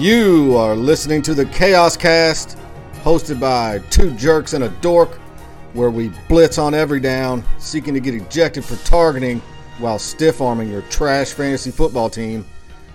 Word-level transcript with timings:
You 0.00 0.56
are 0.56 0.74
listening 0.74 1.20
to 1.24 1.34
the 1.34 1.44
Chaos 1.44 1.94
Cast, 1.94 2.56
hosted 3.02 3.38
by 3.38 3.80
two 3.90 4.14
jerks 4.14 4.54
and 4.54 4.64
a 4.64 4.70
dork, 4.80 5.16
where 5.74 5.90
we 5.90 6.10
blitz 6.26 6.56
on 6.56 6.72
every 6.72 7.00
down, 7.00 7.44
seeking 7.58 7.92
to 7.92 8.00
get 8.00 8.14
ejected 8.14 8.64
for 8.64 8.76
targeting 8.86 9.42
while 9.78 9.98
stiff 9.98 10.40
arming 10.40 10.70
your 10.70 10.80
trash 10.88 11.34
fantasy 11.34 11.70
football 11.70 12.08
team. 12.08 12.46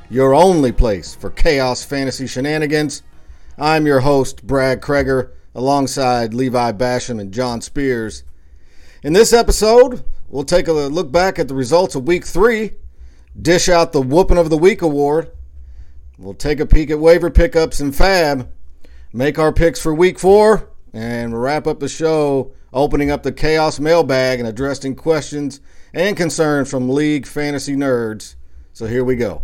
Your 0.10 0.34
only 0.34 0.72
place 0.72 1.14
for 1.14 1.30
chaos 1.30 1.86
fantasy 1.86 2.26
shenanigans. 2.26 3.04
I'm 3.56 3.86
your 3.86 4.00
host, 4.00 4.48
Brad 4.48 4.82
Kreger, 4.82 5.30
alongside 5.54 6.34
Levi 6.34 6.72
Basham 6.72 7.22
and 7.22 7.32
John 7.32 7.62
Spears. 7.62 8.24
In 9.04 9.14
this 9.14 9.32
episode, 9.32 10.04
we'll 10.28 10.44
take 10.44 10.68
a 10.68 10.74
look 10.74 11.12
back 11.12 11.38
at 11.38 11.50
the 11.50 11.54
results 11.54 11.94
of 11.94 12.08
week 12.08 12.26
three, 12.26 12.72
dish 13.40 13.70
out 13.70 13.92
the 13.92 14.02
Whooping 14.02 14.40
of 14.40 14.50
the 14.50 14.58
Week 14.58 14.82
award, 14.82 15.30
We'll 16.18 16.34
take 16.34 16.60
a 16.60 16.66
peek 16.66 16.90
at 16.92 17.00
waiver 17.00 17.30
pickups 17.30 17.80
and 17.80 17.96
fab, 17.96 18.52
make 19.12 19.38
our 19.38 19.52
picks 19.52 19.82
for 19.82 19.94
week 19.94 20.18
four, 20.18 20.70
and 20.94 21.42
wrap 21.42 21.68
up 21.68 21.80
the 21.80 21.90
show 21.90 22.54
opening 22.74 23.10
up 23.10 23.24
the 23.24 23.32
chaos 23.32 23.80
mailbag 23.80 24.40
and 24.40 24.48
addressing 24.48 24.96
questions 24.96 25.62
and 25.94 26.18
concerns 26.18 26.70
from 26.70 26.90
league 26.90 27.26
fantasy 27.26 27.76
nerds. 27.76 28.36
So 28.74 28.86
here 28.86 29.04
we 29.04 29.16
go. 29.16 29.44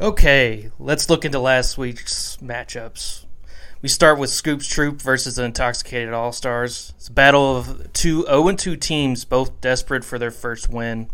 Okay, 0.00 0.70
let's 0.78 1.10
look 1.10 1.24
into 1.24 1.38
last 1.38 1.76
week's 1.76 2.36
matchups. 2.36 3.24
We 3.80 3.88
start 3.88 4.18
with 4.18 4.30
Scoops 4.30 4.66
Troop 4.66 5.00
versus 5.00 5.36
the 5.36 5.44
Intoxicated 5.44 6.12
All 6.12 6.32
Stars. 6.32 6.92
It's 6.96 7.08
a 7.08 7.12
battle 7.12 7.56
of 7.56 7.92
two 7.92 8.24
0 8.26 8.52
2 8.52 8.76
teams, 8.76 9.24
both 9.24 9.60
desperate 9.60 10.04
for 10.04 10.18
their 10.18 10.30
first 10.30 10.68
win. 10.68 11.10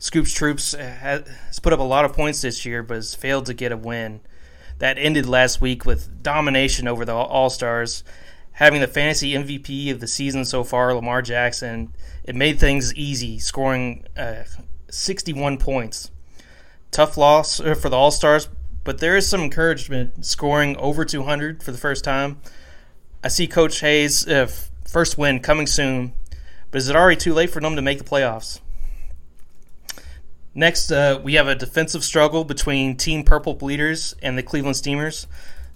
Scoops 0.00 0.32
Troops 0.32 0.72
has 0.72 1.60
put 1.62 1.74
up 1.74 1.78
a 1.78 1.82
lot 1.82 2.06
of 2.06 2.14
points 2.14 2.40
this 2.40 2.64
year, 2.64 2.82
but 2.82 2.94
has 2.94 3.14
failed 3.14 3.44
to 3.46 3.54
get 3.54 3.70
a 3.70 3.76
win. 3.76 4.22
That 4.78 4.96
ended 4.96 5.26
last 5.26 5.60
week 5.60 5.84
with 5.84 6.22
domination 6.22 6.88
over 6.88 7.04
the 7.04 7.14
All 7.14 7.50
Stars, 7.50 8.02
having 8.52 8.80
the 8.80 8.88
fantasy 8.88 9.32
MVP 9.34 9.92
of 9.92 10.00
the 10.00 10.06
season 10.06 10.46
so 10.46 10.64
far, 10.64 10.94
Lamar 10.94 11.20
Jackson. 11.20 11.92
It 12.24 12.34
made 12.34 12.58
things 12.58 12.94
easy, 12.94 13.38
scoring 13.38 14.06
uh, 14.16 14.44
61 14.88 15.58
points. 15.58 16.10
Tough 16.90 17.18
loss 17.18 17.60
uh, 17.60 17.74
for 17.74 17.90
the 17.90 17.96
All 17.96 18.10
Stars, 18.10 18.48
but 18.84 19.00
there 19.00 19.18
is 19.18 19.28
some 19.28 19.42
encouragement, 19.42 20.24
scoring 20.24 20.78
over 20.78 21.04
200 21.04 21.62
for 21.62 21.72
the 21.72 21.78
first 21.78 22.04
time. 22.04 22.40
I 23.22 23.28
see 23.28 23.46
Coach 23.46 23.80
Hayes' 23.80 24.26
uh, 24.26 24.50
first 24.88 25.18
win 25.18 25.40
coming 25.40 25.66
soon, 25.66 26.14
but 26.70 26.78
is 26.78 26.88
it 26.88 26.96
already 26.96 27.20
too 27.20 27.34
late 27.34 27.50
for 27.50 27.60
them 27.60 27.76
to 27.76 27.82
make 27.82 27.98
the 27.98 28.04
playoffs? 28.04 28.60
Next, 30.54 30.90
uh, 30.90 31.20
we 31.22 31.34
have 31.34 31.46
a 31.46 31.54
defensive 31.54 32.02
struggle 32.02 32.44
between 32.44 32.96
Team 32.96 33.22
Purple 33.22 33.54
Bleeders 33.54 34.16
and 34.22 34.36
the 34.36 34.42
Cleveland 34.42 34.76
Steamers. 34.76 35.26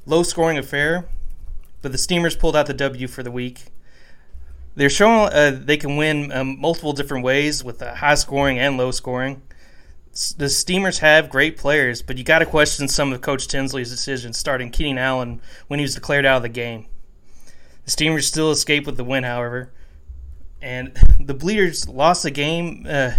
Low 0.04 0.22
scoring 0.22 0.58
affair, 0.58 1.06
but 1.80 1.92
the 1.92 1.98
Steamers 1.98 2.36
pulled 2.36 2.56
out 2.56 2.66
the 2.66 2.74
W 2.74 3.06
for 3.06 3.22
the 3.22 3.30
week. 3.30 3.66
They're 4.74 4.90
showing 4.90 5.32
uh, 5.32 5.58
they 5.62 5.76
can 5.76 5.96
win 5.96 6.32
um, 6.32 6.60
multiple 6.60 6.92
different 6.92 7.24
ways 7.24 7.62
with 7.62 7.80
high 7.80 8.16
scoring 8.16 8.58
and 8.58 8.76
low 8.76 8.90
scoring. 8.90 9.42
The 10.36 10.50
Steamers 10.50 10.98
have 10.98 11.30
great 11.30 11.56
players, 11.56 12.02
but 12.02 12.18
you 12.18 12.24
got 12.24 12.40
to 12.40 12.46
question 12.46 12.88
some 12.88 13.12
of 13.12 13.20
Coach 13.20 13.46
Tinsley's 13.48 13.90
decisions 13.90 14.38
starting 14.38 14.70
Keenan 14.70 14.98
Allen 14.98 15.40
when 15.68 15.78
he 15.78 15.84
was 15.84 15.94
declared 15.94 16.26
out 16.26 16.38
of 16.38 16.42
the 16.42 16.48
game. 16.48 16.86
The 17.84 17.90
Steamers 17.92 18.26
still 18.26 18.50
escape 18.50 18.86
with 18.86 18.96
the 18.96 19.04
win, 19.04 19.24
however, 19.24 19.72
and 20.60 20.96
the 21.20 21.34
Bleeders 21.34 21.88
lost 21.88 22.24
the 22.24 22.30
game. 22.30 22.86
Uh, 22.88 23.12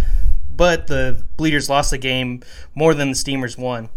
but 0.56 0.86
the 0.86 1.24
Bleeders 1.36 1.68
lost 1.68 1.90
the 1.90 1.98
game 1.98 2.42
more 2.74 2.94
than 2.94 3.10
the 3.10 3.16
Steamers 3.16 3.58
won. 3.58 3.88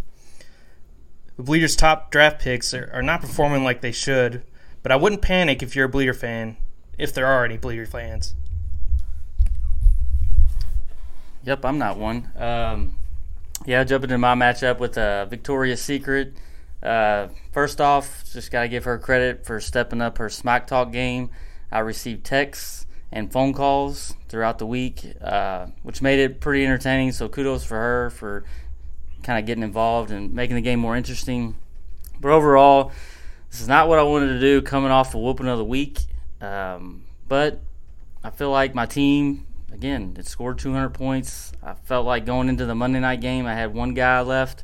The 1.38 1.44
Bleeders' 1.44 1.76
top 1.76 2.12
draft 2.12 2.42
picks 2.42 2.74
are, 2.74 2.90
are 2.94 3.02
not 3.02 3.22
performing 3.22 3.64
like 3.64 3.82
they 3.82 3.92
should, 3.92 4.44
but 4.84 4.92
I 4.92 4.98
wouldn't 4.98 5.22
panic 5.22 5.64
if 5.64 5.76
you're 5.76 5.86
a 5.86 5.90
Bleeder 5.90 6.14
fan, 6.14 6.58
if 6.98 7.14
there 7.14 7.26
are 7.28 7.46
any 7.46 7.58
Bleeder 7.58 7.86
fans. 7.86 8.36
Yep, 11.46 11.64
I'm 11.64 11.78
not 11.78 11.98
one. 11.98 12.30
Um, 12.36 12.96
yeah, 13.66 13.84
jumping 13.84 14.10
into 14.10 14.18
my 14.18 14.36
matchup 14.36 14.80
with 14.80 14.98
uh, 14.98 15.26
Victoria's 15.26 15.82
Secret. 15.82 16.34
Uh, 16.84 17.28
first 17.52 17.80
off, 17.80 18.26
just 18.32 18.52
got 18.52 18.64
to 18.64 18.68
give 18.68 18.84
her 18.84 18.98
credit 18.98 19.46
for 19.46 19.60
stepping 19.60 20.02
up 20.02 20.18
her 20.18 20.30
smack 20.30 20.68
talk 20.68 20.92
game. 20.92 21.30
I 21.72 21.80
received 21.80 22.26
texts 22.26 22.86
and 23.12 23.32
phone 23.32 23.54
calls 23.54 24.16
throughout 24.28 24.60
the 24.60 24.66
week, 24.66 25.02
uh, 25.22 25.68
which 25.84 26.02
made 26.02 26.20
it 26.20 26.40
pretty 26.40 26.66
entertaining. 26.66 27.12
So 27.12 27.28
kudos 27.28 27.64
for 27.64 27.76
her 27.76 28.10
for 28.12 28.44
kind 29.24 29.40
of 29.40 29.46
getting 29.46 29.64
involved 29.64 30.12
and 30.12 30.34
making 30.34 30.56
the 30.56 30.62
game 30.62 30.80
more 30.80 30.96
interesting. 30.96 31.56
But 32.20 32.32
overall, 32.32 32.92
this 33.50 33.62
is 33.62 33.68
not 33.68 33.88
what 33.88 34.00
I 34.00 34.04
wanted 34.04 34.34
to 34.34 34.40
do 34.40 34.62
coming 34.62 34.92
off 34.92 35.12
the 35.12 35.18
whooping 35.18 35.48
of 35.48 35.58
the 35.58 35.66
week. 35.66 36.00
Um, 36.42 37.04
but 37.28 37.62
I 38.24 38.30
feel 38.30 38.52
like 38.52 38.76
my 38.76 38.86
team, 38.86 39.46
again, 39.72 40.16
it 40.18 40.26
scored 40.26 40.60
200 40.60 40.90
points. 40.90 41.52
I 41.64 41.74
felt 41.74 42.06
like 42.06 42.26
going 42.26 42.50
into 42.50 42.66
the 42.66 42.76
Monday 42.76 43.00
night 43.00 43.22
game, 43.22 43.46
I 43.46 43.54
had 43.54 43.74
one 43.74 43.94
guy 43.94 44.22
left 44.22 44.64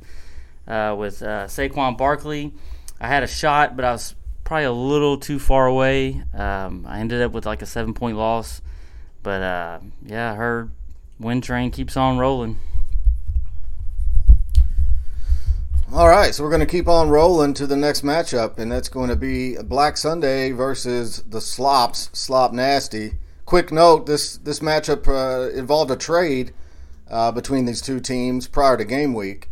uh, 0.68 0.96
with 0.98 1.22
uh, 1.22 1.46
Saquon 1.46 1.98
Barkley. 1.98 2.54
I 3.00 3.08
had 3.08 3.24
a 3.24 3.28
shot, 3.28 3.76
but 3.76 3.86
I 3.86 3.92
was 3.92 4.16
probably 4.46 4.64
a 4.66 4.72
little 4.72 5.18
too 5.18 5.40
far 5.40 5.68
away. 5.68 6.24
Um, 6.34 6.86
I 6.88 7.00
ended 7.00 7.22
up 7.22 7.34
with 7.34 7.46
like 7.46 7.62
a 7.62 7.66
seven 7.66 7.94
point 7.94 8.16
loss, 8.16 8.62
but 9.24 9.42
uh, 9.42 9.80
yeah, 10.06 10.36
her 10.36 10.70
win 11.20 11.42
train 11.42 11.72
keeps 11.72 11.98
on 11.98 12.18
rolling. 12.18 12.58
All 15.92 16.08
right, 16.08 16.34
so 16.34 16.44
we're 16.44 16.50
going 16.50 16.62
to 16.62 16.66
keep 16.66 16.88
on 16.88 17.10
rolling 17.10 17.54
to 17.56 17.68
the 17.68 17.76
next 17.76 18.04
matchup, 18.04 18.58
and 18.58 18.72
that's 18.72 18.90
going 18.90 19.10
to 19.10 19.16
be 19.16 19.56
Black 19.58 19.98
Sunday 19.98 20.52
versus 20.52 21.24
the 21.30 21.40
Slops, 21.42 22.10
Slop 22.12 22.54
Nasty. 22.54 23.14
Quick 23.46 23.72
note: 23.72 24.06
this 24.06 24.38
this 24.38 24.60
matchup 24.60 25.08
uh, 25.08 25.52
involved 25.52 25.92
a 25.92 25.96
trade 25.96 26.54
uh, 27.10 27.32
between 27.32 27.66
these 27.66 27.82
two 27.82 28.00
teams 28.00 28.48
prior 28.48 28.78
to 28.78 28.86
game 28.86 29.14
week, 29.14 29.50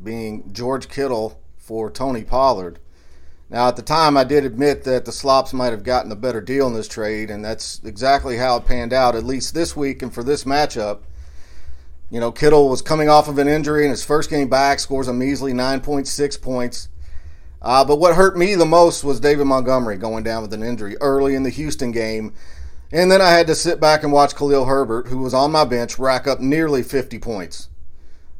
being 0.00 0.52
George 0.52 0.88
Kittle 0.88 1.40
for 1.56 1.90
Tony 1.90 2.22
Pollard. 2.22 2.78
Now, 3.50 3.68
at 3.68 3.76
the 3.76 3.82
time, 3.82 4.16
I 4.16 4.24
did 4.24 4.44
admit 4.44 4.84
that 4.84 5.06
the 5.06 5.12
Slops 5.12 5.54
might 5.54 5.70
have 5.70 5.82
gotten 5.82 6.12
a 6.12 6.16
better 6.16 6.42
deal 6.42 6.66
in 6.66 6.74
this 6.74 6.88
trade, 6.88 7.30
and 7.30 7.42
that's 7.42 7.80
exactly 7.82 8.36
how 8.36 8.58
it 8.58 8.66
panned 8.66 8.92
out, 8.92 9.16
at 9.16 9.24
least 9.24 9.54
this 9.54 9.74
week 9.74 10.02
and 10.02 10.12
for 10.12 10.22
this 10.22 10.44
matchup. 10.44 11.00
You 12.10 12.20
know, 12.20 12.30
Kittle 12.30 12.68
was 12.68 12.82
coming 12.82 13.08
off 13.08 13.28
of 13.28 13.38
an 13.38 13.48
injury 13.48 13.84
in 13.84 13.90
his 13.90 14.04
first 14.04 14.28
game 14.28 14.48
back, 14.48 14.80
scores 14.80 15.08
a 15.08 15.14
measly 15.14 15.52
9.6 15.52 16.40
points. 16.42 16.88
Uh, 17.60 17.84
but 17.84 17.98
what 17.98 18.14
hurt 18.14 18.36
me 18.36 18.54
the 18.54 18.66
most 18.66 19.02
was 19.02 19.18
David 19.18 19.46
Montgomery 19.46 19.96
going 19.96 20.24
down 20.24 20.42
with 20.42 20.52
an 20.52 20.62
injury 20.62 20.96
early 21.00 21.34
in 21.34 21.42
the 21.42 21.50
Houston 21.50 21.90
game. 21.90 22.34
And 22.92 23.10
then 23.10 23.20
I 23.20 23.30
had 23.30 23.46
to 23.48 23.54
sit 23.54 23.80
back 23.80 24.02
and 24.02 24.12
watch 24.12 24.34
Khalil 24.34 24.66
Herbert, 24.66 25.08
who 25.08 25.18
was 25.18 25.34
on 25.34 25.52
my 25.52 25.64
bench, 25.64 25.98
rack 25.98 26.26
up 26.26 26.40
nearly 26.40 26.82
50 26.82 27.18
points. 27.18 27.68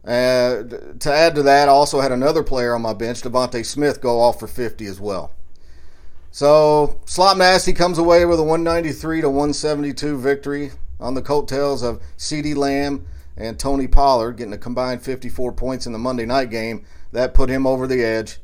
Uh, 0.04 0.62
to 0.98 1.12
add 1.12 1.34
to 1.34 1.42
that, 1.42 1.68
I 1.68 1.72
also 1.72 2.00
had 2.00 2.12
another 2.12 2.42
player 2.42 2.74
on 2.74 2.82
my 2.82 2.94
bench, 2.94 3.22
DeVonta 3.22 3.64
Smith, 3.64 4.00
go 4.00 4.20
off 4.20 4.40
for 4.40 4.46
50 4.46 4.86
as 4.86 5.00
well. 5.00 5.32
So 6.30 7.00
Slop 7.06 7.36
Nasty 7.36 7.72
comes 7.72 7.98
away 7.98 8.24
with 8.24 8.38
a 8.38 8.44
193 8.44 9.22
to 9.22 9.28
172 9.28 10.18
victory 10.18 10.70
on 11.00 11.14
the 11.14 11.22
coattails 11.22 11.82
of 11.82 12.00
CeeDee 12.16 12.56
Lamb 12.56 13.06
and 13.36 13.58
Tony 13.58 13.86
Pollard 13.86 14.36
getting 14.36 14.52
a 14.52 14.58
combined 14.58 15.02
54 15.02 15.52
points 15.52 15.86
in 15.86 15.92
the 15.92 15.98
Monday 15.98 16.26
night 16.26 16.50
game. 16.50 16.84
That 17.12 17.34
put 17.34 17.48
him 17.48 17.66
over 17.66 17.86
the 17.86 18.04
edge. 18.04 18.38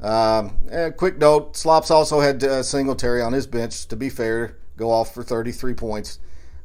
Um, 0.00 0.58
quick 0.96 1.18
note: 1.18 1.56
Slops 1.56 1.90
also 1.90 2.20
had 2.20 2.42
uh, 2.42 2.62
Singletary 2.62 3.22
on 3.22 3.32
his 3.32 3.46
bench. 3.46 3.86
To 3.88 3.96
be 3.96 4.08
fair, 4.08 4.56
go 4.76 4.90
off 4.90 5.14
for 5.14 5.22
33 5.22 5.74
points. 5.74 6.18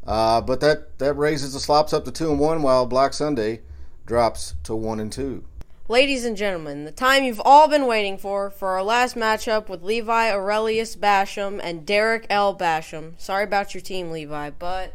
Uh, 0.07 0.39
but 0.41 0.61
that 0.61 0.97
that 0.99 1.13
raises 1.15 1.53
the 1.53 1.59
Slops 1.59 1.93
up 1.93 2.05
to 2.05 2.11
two 2.11 2.31
and 2.31 2.39
one, 2.39 2.61
while 2.61 2.85
Black 2.85 3.13
Sunday 3.13 3.61
drops 4.05 4.55
to 4.63 4.75
1 4.75 4.99
and 4.99 5.11
2. 5.11 5.43
Ladies 5.87 6.25
and 6.25 6.35
gentlemen, 6.35 6.83
the 6.85 6.91
time 6.91 7.23
you've 7.23 7.41
all 7.45 7.67
been 7.67 7.85
waiting 7.85 8.17
for 8.17 8.49
for 8.49 8.69
our 8.69 8.83
last 8.83 9.15
matchup 9.15 9.69
with 9.69 9.83
Levi 9.83 10.31
Aurelius 10.31 10.95
Basham 10.95 11.59
and 11.61 11.85
Derek 11.85 12.25
L. 12.29 12.55
Basham. 12.55 13.19
Sorry 13.19 13.43
about 13.43 13.73
your 13.75 13.81
team, 13.81 14.09
Levi, 14.09 14.49
but. 14.51 14.93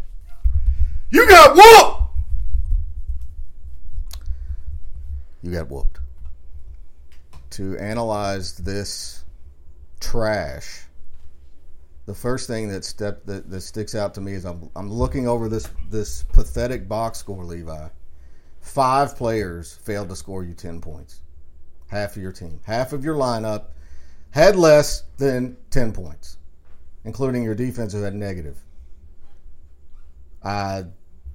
You 1.10 1.28
got 1.28 1.54
whooped! 1.54 2.02
You 5.42 5.52
got 5.52 5.68
whooped. 5.68 6.00
To 7.50 7.76
analyze 7.78 8.56
this 8.56 9.24
trash, 10.00 10.82
the 12.06 12.14
first 12.14 12.48
thing 12.48 12.68
that 12.68 12.84
step 12.84 13.24
that, 13.26 13.48
that 13.48 13.60
sticks 13.60 13.94
out 13.94 14.14
to 14.14 14.20
me 14.20 14.32
is 14.32 14.44
I'm, 14.44 14.70
I'm 14.74 14.90
looking 14.90 15.28
over 15.28 15.48
this 15.48 15.68
this 15.88 16.24
pathetic 16.32 16.88
box 16.88 17.18
score, 17.18 17.44
Levi 17.44 17.88
five 18.60 19.16
players 19.16 19.74
failed 19.74 20.08
to 20.10 20.16
score 20.16 20.44
you 20.44 20.54
10 20.54 20.80
points. 20.80 21.20
Half 21.88 22.16
of 22.16 22.22
your 22.22 22.32
team, 22.32 22.60
half 22.64 22.92
of 22.92 23.04
your 23.04 23.16
lineup 23.16 23.66
had 24.30 24.54
less 24.54 25.04
than 25.18 25.56
10 25.70 25.92
points, 25.92 26.36
including 27.04 27.42
your 27.42 27.54
defense 27.54 27.92
who 27.92 28.02
had 28.02 28.14
negative. 28.14 28.58
Uh, 30.42 30.84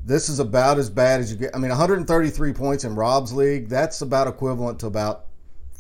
this 0.06 0.30
is 0.30 0.40
about 0.40 0.78
as 0.78 0.90
bad 0.90 1.20
as 1.20 1.32
you 1.32 1.38
get. 1.38 1.56
I 1.56 1.60
mean, 1.60 1.70
133 1.70 2.54
points 2.54 2.84
in 2.84 2.96
Rob's 2.96 3.34
league, 3.34 3.68
that's 3.68 4.02
about 4.02 4.28
equivalent 4.28 4.80
to 4.80 4.88
about 4.88 5.26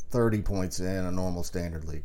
30 0.09 0.41
points 0.41 0.79
in 0.79 1.05
a 1.05 1.11
normal 1.11 1.43
standard 1.43 1.85
league. 1.85 2.03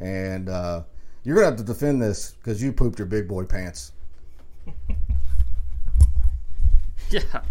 And 0.00 0.48
uh, 0.48 0.82
you're 1.24 1.36
going 1.36 1.44
to 1.44 1.50
have 1.50 1.58
to 1.58 1.64
defend 1.64 2.00
this 2.00 2.32
because 2.32 2.62
you 2.62 2.72
pooped 2.72 2.98
your 2.98 3.06
big 3.06 3.28
boy 3.28 3.44
pants. 3.44 3.92
Yeah, 7.10 7.42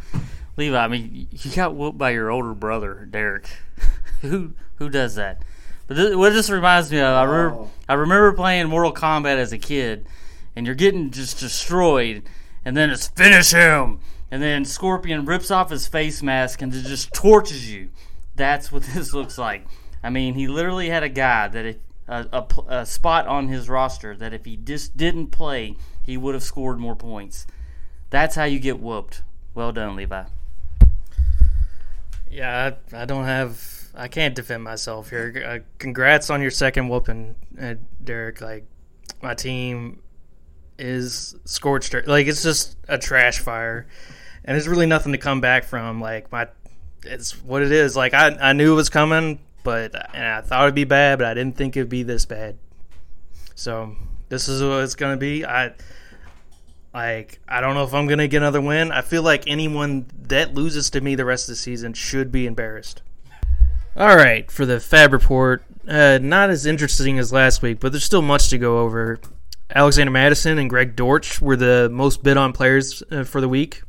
Levi. 0.57 0.77
I 0.77 0.88
mean, 0.88 1.27
you 1.31 1.51
got 1.51 1.75
whooped 1.75 1.98
by 1.98 2.12
your 2.12 2.30
older 2.30 2.53
brother, 2.53 3.07
Derek. 3.09 3.48
who 4.21 4.53
who 4.75 4.89
does 4.89 5.15
that? 5.15 5.42
But 5.88 5.98
this, 5.98 6.15
what 6.15 6.33
this 6.33 6.50
reminds 6.50 6.92
me 6.92 7.00
of, 7.00 7.13
I 7.13 7.24
remember 7.24 7.56
Oh. 7.62 7.71
I 7.89 7.94
remember 7.94 8.33
playing 8.33 8.68
Mortal 8.68 8.94
Kombat 8.94 9.38
as 9.38 9.51
a 9.51 9.57
kid, 9.57 10.06
and 10.56 10.65
you're 10.65 10.75
getting 10.75 11.12
just 11.12 11.39
destroyed, 11.39 12.24
and 12.63 12.77
then 12.77 12.89
it's 12.89 13.07
finish 13.07 13.51
him, 13.51 14.00
and 14.30 14.42
then 14.42 14.63
Scorpion 14.63 15.25
rips 15.25 15.51
off 15.51 15.69
his 15.69 15.88
face 15.88 16.24
mask 16.24 16.62
and 16.62 16.71
just 16.71 17.13
torches 17.13 17.71
you. 17.71 17.89
That's 18.36 18.71
what 18.71 18.83
this 18.94 19.13
looks 19.13 19.38
like. 19.38 19.65
I 20.04 20.09
mean, 20.09 20.33
he 20.33 20.47
literally 20.47 20.89
had 20.89 21.04
a 21.04 21.09
guy 21.09 21.47
that 21.47 21.65
if 21.65 21.77
a, 22.07 22.27
a, 22.33 22.80
a 22.81 22.86
spot 22.86 23.27
on 23.27 23.47
his 23.47 23.69
roster 23.69 24.15
that 24.18 24.33
if 24.33 24.45
he 24.45 24.57
just 24.57 24.97
didn't 24.97 25.27
play, 25.27 25.77
he 26.04 26.18
would 26.18 26.33
have 26.33 26.44
scored 26.44 26.80
more 26.80 26.95
points. 26.95 27.47
That's 28.09 28.36
how 28.36 28.44
you 28.44 28.59
get 28.59 28.80
whooped. 28.80 29.21
Well 29.54 29.71
done, 29.71 29.95
Levi. 29.95 30.24
Yeah, 32.31 32.72
I, 32.94 33.01
I 33.01 33.06
don't 33.06 33.25
have. 33.25 33.62
I 33.94 34.07
can't 34.07 34.33
defend 34.33 34.63
myself 34.63 35.10
here. 35.10 35.44
Uh, 35.45 35.60
congrats 35.78 36.30
on 36.30 36.42
your 36.42 36.51
second 36.51 36.88
whooping, 36.88 37.36
uh, 37.62 37.75
Derek. 38.04 38.39
Like 38.39 38.66
my 39.22 39.33
team 39.33 40.01
is 40.80 41.36
scorched. 41.44 41.94
Like 42.07 42.28
it's 42.28 42.42
just 42.42 42.78
a 42.88 42.98
trash 42.98 43.39
fire, 43.39 43.88
and 44.45 44.56
there's 44.56 44.68
really 44.68 44.86
nothing 44.86 45.12
to 45.12 45.18
come 45.18 45.42
back 45.42 45.66
from. 45.66 46.00
Like 46.00 46.31
my, 46.31 46.48
it's 47.04 47.42
what 47.44 47.62
it 47.62 47.72
is. 47.72 47.95
Like 47.98 48.13
I, 48.13 48.30
I 48.30 48.54
knew 48.54 48.72
it 48.72 48.75
was 48.75 48.89
coming, 48.89 49.39
but 49.63 49.94
and 50.16 50.25
I 50.25 50.42
thought 50.42 50.63
it'd 50.63 50.75
be 50.75 50.86
bad, 50.86 51.19
but 51.19 51.28
I 51.28 51.33
didn't 51.33 51.57
think 51.57 51.75
it'd 51.75 51.89
be 51.89 52.04
this 52.04 52.25
bad. 52.25 52.57
So 53.56 53.95
this 54.30 54.48
is 54.48 54.63
what 54.63 54.83
it's 54.83 54.95
gonna 54.95 55.18
be. 55.18 55.45
I. 55.45 55.74
Like 56.93 57.39
I 57.47 57.61
don't 57.61 57.75
know 57.75 57.83
if 57.83 57.93
I'm 57.93 58.07
gonna 58.07 58.27
get 58.27 58.38
another 58.38 58.61
win. 58.61 58.91
I 58.91 59.01
feel 59.01 59.23
like 59.23 59.47
anyone 59.47 60.05
that 60.23 60.53
loses 60.53 60.89
to 60.91 61.01
me 61.01 61.15
the 61.15 61.25
rest 61.25 61.45
of 61.45 61.53
the 61.53 61.55
season 61.55 61.93
should 61.93 62.31
be 62.31 62.45
embarrassed. 62.45 63.01
All 63.95 64.15
right, 64.15 64.49
for 64.49 64.65
the 64.65 64.79
Fab 64.79 65.11
report, 65.11 65.63
uh, 65.88 66.17
not 66.21 66.49
as 66.49 66.65
interesting 66.65 67.19
as 67.19 67.33
last 67.33 67.61
week, 67.61 67.79
but 67.79 67.91
there's 67.91 68.05
still 68.05 68.21
much 68.21 68.49
to 68.49 68.57
go 68.57 68.79
over. 68.79 69.19
Alexander 69.73 70.11
Mattison 70.11 70.57
and 70.57 70.69
Greg 70.69 70.95
Dortch 70.95 71.41
were 71.41 71.55
the 71.55 71.89
most 71.91 72.23
bid 72.23 72.38
on 72.38 72.53
players 72.53 73.03
uh, 73.11 73.23
for 73.23 73.41
the 73.41 73.49
week. 73.49 73.83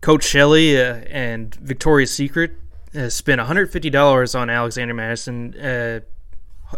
Coach 0.00 0.24
Shelley 0.24 0.80
uh, 0.80 0.96
and 1.08 1.54
Victoria's 1.56 2.12
Secret 2.12 2.52
uh, 2.94 3.08
spent 3.08 3.40
$150 3.40 4.38
on 4.38 4.50
Alexander 4.50 4.94
Mattison, 4.94 5.54
uh, 5.58 6.00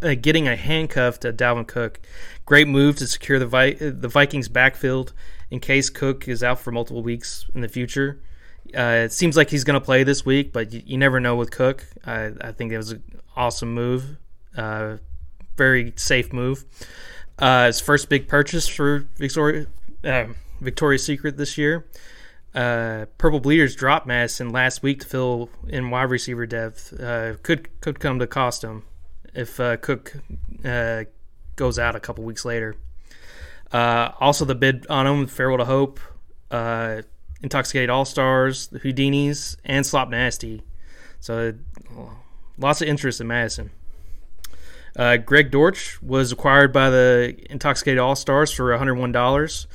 uh, 0.03 0.15
getting 0.21 0.49
a 0.49 0.57
handcuff 0.57 1.21
to 1.21 1.33
Dalvin 1.33 1.67
Cook. 1.67 2.01
Great 2.49 2.67
move 2.67 2.97
to 2.97 3.07
secure 3.07 3.39
the 3.39 3.47
Vi- 3.47 3.75
the 3.75 4.09
Vikings 4.09 4.49
backfield 4.49 5.13
in 5.51 5.61
case 5.61 5.91
Cook 5.91 6.27
is 6.27 6.43
out 6.43 6.59
for 6.59 6.73
multiple 6.73 7.03
weeks 7.03 7.45
in 7.55 7.61
the 7.61 7.69
future. 7.69 8.23
Uh, 8.75 9.05
it 9.05 9.13
seems 9.13 9.37
like 9.37 9.51
he's 9.51 9.65
going 9.65 9.79
to 9.79 9.85
play 9.85 10.03
this 10.03 10.25
week, 10.25 10.51
but 10.51 10.73
you, 10.73 10.83
you 10.87 10.97
never 10.97 11.21
know 11.21 11.37
with 11.37 11.51
Cook. 11.51 11.87
I, 12.07 12.33
I 12.41 12.53
think 12.53 12.73
it 12.73 12.79
was 12.79 12.93
an 12.93 13.03
awesome 13.37 13.75
move, 13.75 14.17
uh, 14.57 14.97
very 15.59 15.93
safe 15.97 16.33
move. 16.33 16.65
Uh, 17.39 17.67
his 17.67 17.81
first 17.81 18.09
big 18.09 18.29
purchase 18.29 18.67
for 18.67 19.07
Victoria 19.17 19.67
uh, 20.03 20.29
Victoria's 20.63 21.05
Secret 21.05 21.37
this 21.37 21.59
year. 21.59 21.87
Uh, 22.55 23.05
Purple 23.19 23.41
Bleeders 23.41 23.77
dropped 23.77 24.07
Mattison 24.07 24.49
last 24.49 24.83
week 24.83 25.01
to 25.01 25.07
fill 25.07 25.51
in 25.69 25.91
wide 25.91 26.11
receiver 26.11 26.47
depth. 26.47 26.99
Uh, 26.99 27.35
could 27.43 27.69
could 27.83 28.01
come 28.01 28.19
to 28.21 28.27
cost 28.27 28.65
him 28.65 28.85
if 29.35 29.61
uh, 29.61 29.77
Cook 29.77 30.15
goes 31.59 31.79
out 31.79 31.95
a 31.95 32.01
couple 32.01 32.25
weeks 32.25 32.45
later. 32.45 32.75
Uh, 33.71 34.13
also, 34.19 34.47
the 34.47 34.55
bid 34.55 34.87
on 34.89 35.07
him, 35.07 35.27
Farewell 35.27 35.59
to 35.59 35.65
Hope, 35.67 36.01
uh, 36.51 37.03
Intoxicated 37.43 37.91
All 37.91 38.07
Stars, 38.07 38.69
the 38.69 38.81
Houdinis, 38.81 39.57
and 39.65 39.85
Slop 39.85 40.09
Nasty. 40.09 40.63
So, 41.21 41.55
lots 42.57 42.81
of 42.81 42.89
interest 42.89 43.21
in 43.21 43.27
Mattison. 43.27 43.71
Uh, 44.97 45.17
Greg 45.19 45.51
Dortch 45.51 46.03
was 46.03 46.33
acquired 46.33 46.73
by 46.73 46.91
the 46.91 47.37
Intoxicated 47.51 47.99
All 47.99 48.17
Stars 48.17 48.51
for 48.51 48.71
$101. 48.77 49.67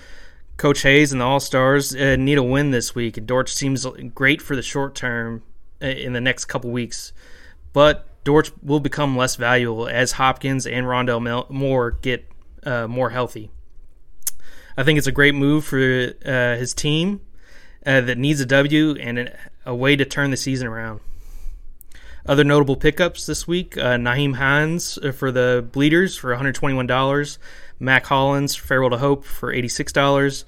Coach 0.58 0.82
Hayes 0.82 1.12
and 1.12 1.22
the 1.22 1.26
All 1.26 1.40
Stars 1.40 1.96
uh, 1.96 2.16
need 2.18 2.38
a 2.38 2.44
win 2.44 2.72
this 2.72 2.94
week, 2.96 3.18
and 3.18 3.28
Dortch 3.28 3.54
seems 3.54 3.86
great 4.14 4.42
for 4.42 4.56
the 4.56 4.62
short 4.62 4.96
term 4.96 5.44
uh, 5.82 5.88
in 5.88 6.14
the 6.14 6.22
next 6.22 6.46
couple 6.46 6.72
weeks. 6.72 7.14
But 7.72 8.08
Dortch 8.24 8.52
will 8.62 8.80
become 8.80 9.18
less 9.18 9.36
valuable 9.36 9.88
as 9.88 10.14
Hopkins 10.14 10.66
and 10.66 10.86
Rondale 10.86 11.50
Moore 11.50 11.92
get 11.92 12.26
uh, 12.64 12.88
more 12.88 13.10
healthy. 13.10 13.52
I 14.78 14.84
think 14.84 14.98
it's 14.98 15.08
a 15.08 15.12
great 15.12 15.36
move 15.36 15.66
for 15.66 16.14
uh, 16.26 16.56
his 16.56 16.74
team 16.74 17.22
uh, 17.86 18.02
that 18.02 18.18
needs 18.18 18.40
a 18.40 18.46
W 18.46 18.96
and 18.96 19.20
an, 19.20 19.30
a 19.66 19.76
way 19.76 19.96
to 19.96 20.06
turn 20.06 20.32
the 20.32 20.38
season 20.38 20.68
around. 20.68 21.00
Other 22.26 22.46
notable 22.46 22.78
pickups 22.78 23.26
this 23.26 23.48
week: 23.48 23.78
uh, 23.78 23.98
Nyheim 23.98 24.36
Hines 24.36 24.98
for 25.14 25.30
the 25.32 25.68
Bleeders 25.72 26.16
for 26.16 26.34
$121, 26.34 27.38
Mack 27.80 28.06
Hollins 28.06 28.56
Farewell 28.56 28.92
to 28.92 28.98
Hope 28.98 29.26
for 29.26 29.54
$86, 29.54 30.46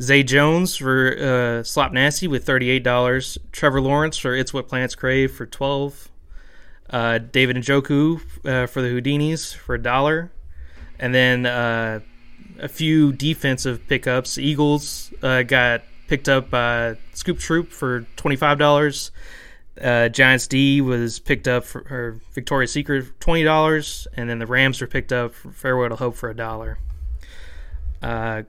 Zay 0.00 0.22
Jones 0.22 0.76
for 0.76 1.58
uh, 1.60 1.62
Slop 1.62 1.92
Nasty 1.92 2.26
with 2.26 2.46
$38, 2.46 3.38
Trevor 3.52 3.80
Lawrence 3.82 4.16
for 4.16 4.34
It's 4.34 4.54
What 4.54 4.68
Plants 4.68 4.94
Crave 4.94 5.30
for 5.32 5.44
12, 5.44 6.10
uh, 6.90 7.18
David 7.18 7.56
Njoku 7.56 8.20
uh, 8.44 8.66
for 8.66 8.82
the 8.82 8.88
Houdinis 8.88 9.54
for 9.54 9.74
a 9.74 9.82
dollar, 9.82 10.30
and 10.98 11.14
then 11.14 11.46
uh, 11.46 12.00
a 12.58 12.68
few 12.68 13.12
defensive 13.12 13.86
pickups. 13.88 14.38
Eagles 14.38 15.12
uh, 15.22 15.42
got 15.42 15.82
picked 16.08 16.28
up 16.28 16.50
by 16.50 16.96
Scoop 17.12 17.38
Troop 17.38 17.70
for 17.70 18.06
twenty-five 18.16 18.58
dollars. 18.58 19.10
Uh, 19.80 20.08
Giants 20.08 20.48
D 20.48 20.80
was 20.80 21.20
picked 21.20 21.46
up 21.46 21.64
for 21.64 21.80
or 21.90 22.20
Victoria's 22.32 22.72
Secret 22.72 23.06
for 23.06 23.12
twenty 23.20 23.44
dollars, 23.44 24.08
and 24.14 24.28
then 24.28 24.38
the 24.38 24.46
Rams 24.46 24.80
were 24.80 24.86
picked 24.86 25.12
up 25.12 25.34
for 25.34 25.52
Farewell 25.52 25.90
to 25.90 25.96
Hope 25.96 26.16
for 26.16 26.30
a 26.30 26.34
dollar. 26.34 26.78
Uh, 28.02 28.42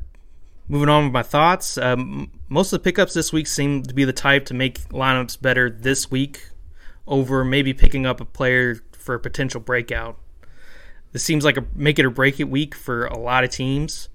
moving 0.67 0.89
on 0.89 1.05
with 1.05 1.13
my 1.13 1.23
thoughts, 1.23 1.77
um, 1.77 2.31
most 2.47 2.71
of 2.71 2.79
the 2.79 2.83
pickups 2.83 3.13
this 3.13 3.33
week 3.33 3.47
seem 3.47 3.83
to 3.83 3.93
be 3.93 4.05
the 4.05 4.13
type 4.13 4.45
to 4.45 4.53
make 4.53 4.79
lineups 4.89 5.39
better 5.41 5.69
this 5.69 6.09
week 6.09 6.49
over 7.09 7.43
maybe 7.43 7.73
picking 7.73 8.05
up 8.05 8.21
a 8.21 8.25
player 8.25 8.81
for 8.93 9.15
a 9.15 9.19
potential 9.19 9.59
breakout. 9.59 10.17
This 11.11 11.23
seems 11.23 11.43
like 11.43 11.57
a 11.57 11.65
make 11.75 11.99
it 11.99 12.05
or 12.05 12.11
break 12.11 12.39
it 12.39 12.45
week 12.45 12.75
for 12.75 13.05
a 13.07 13.17
lot 13.17 13.43
of 13.43 13.49
teams. 13.49 14.07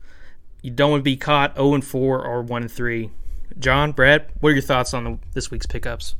You 0.62 0.70
don't 0.70 0.92
want 0.92 1.00
to 1.00 1.04
be 1.04 1.16
caught 1.16 1.56
0 1.56 1.74
and 1.74 1.84
4 1.84 2.24
or 2.24 2.40
1 2.40 2.62
and 2.62 2.70
3. 2.70 3.10
John, 3.58 3.92
Brad, 3.92 4.26
what 4.40 4.50
are 4.50 4.52
your 4.52 4.62
thoughts 4.62 4.94
on 4.94 5.04
the, 5.04 5.18
this 5.34 5.50
week's 5.50 5.66
pickups? 5.66 6.14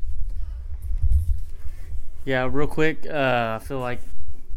Yeah, 2.24 2.48
real 2.50 2.66
quick, 2.66 3.06
uh, 3.08 3.58
I 3.60 3.64
feel 3.64 3.78
like 3.78 4.00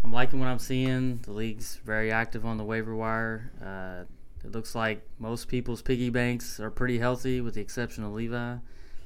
I'm 0.04 0.12
liking 0.12 0.40
what 0.40 0.48
I'm 0.48 0.60
seeing. 0.60 1.20
The 1.24 1.32
league's 1.32 1.80
very 1.86 2.12
active 2.12 2.46
on 2.46 2.58
the 2.58 2.64
waiver 2.64 2.96
wire. 2.96 3.52
Uh, 3.64 4.04
it 4.44 4.52
looks 4.52 4.74
like 4.74 5.02
most 5.20 5.48
people's 5.48 5.82
piggy 5.82 6.10
banks 6.10 6.60
are 6.60 6.72
pretty 6.72 6.98
healthy, 7.00 7.42
with 7.42 7.56
the 7.56 7.62
exception 7.62 8.04
of 8.04 8.14
Levi. 8.14 8.56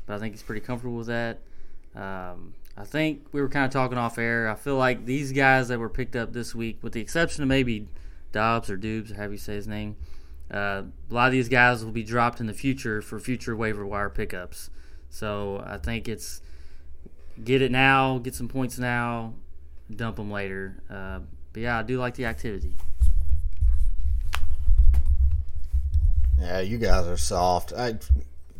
But 0.05 0.15
I 0.15 0.19
think 0.19 0.33
he's 0.33 0.43
pretty 0.43 0.61
comfortable 0.61 0.97
with 0.97 1.07
that. 1.07 1.39
Um, 1.95 2.53
I 2.81 2.83
think 2.83 3.27
we 3.31 3.41
were 3.41 3.47
kind 3.47 3.63
of 3.63 3.71
talking 3.71 3.99
off 3.99 4.17
air. 4.17 4.49
I 4.49 4.55
feel 4.55 4.75
like 4.75 5.05
these 5.05 5.31
guys 5.31 5.67
that 5.67 5.77
were 5.77 5.87
picked 5.87 6.15
up 6.15 6.33
this 6.33 6.55
week, 6.55 6.79
with 6.81 6.93
the 6.93 6.99
exception 6.99 7.43
of 7.43 7.47
maybe 7.47 7.87
Dobbs 8.31 8.71
or 8.71 8.77
Dubes, 8.77 9.11
or 9.11 9.15
however 9.17 9.33
you 9.33 9.37
say 9.37 9.53
his 9.53 9.67
name, 9.67 9.97
uh, 10.51 10.81
a 11.09 11.13
lot 11.13 11.27
of 11.27 11.31
these 11.31 11.47
guys 11.47 11.85
will 11.85 11.91
be 11.91 12.01
dropped 12.01 12.39
in 12.39 12.47
the 12.47 12.55
future 12.55 12.99
for 12.99 13.19
future 13.19 13.55
waiver 13.55 13.85
wire 13.85 14.09
pickups. 14.09 14.71
So 15.11 15.63
I 15.63 15.77
think 15.77 16.07
it's 16.07 16.41
get 17.43 17.61
it 17.61 17.71
now, 17.71 18.17
get 18.17 18.33
some 18.33 18.47
points 18.47 18.79
now, 18.79 19.35
dump 19.95 20.15
them 20.15 20.31
later. 20.31 20.81
Uh, 20.89 21.19
but 21.53 21.61
yeah, 21.61 21.77
I 21.77 21.83
do 21.83 21.99
like 21.99 22.15
the 22.15 22.25
activity. 22.25 22.73
Yeah, 26.39 26.61
you 26.61 26.79
guys 26.79 27.05
are 27.05 27.17
soft. 27.17 27.73
I 27.77 27.99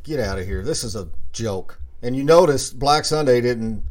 get 0.03 0.19
out 0.19 0.37
of 0.37 0.45
here. 0.45 0.61
This 0.61 0.83
is 0.83 0.95
a 0.95 1.09
joke. 1.33 1.79
And 2.03 2.15
you 2.15 2.23
notice 2.23 2.71
Black 2.71 3.05
Sunday 3.05 3.41
didn't 3.41 3.83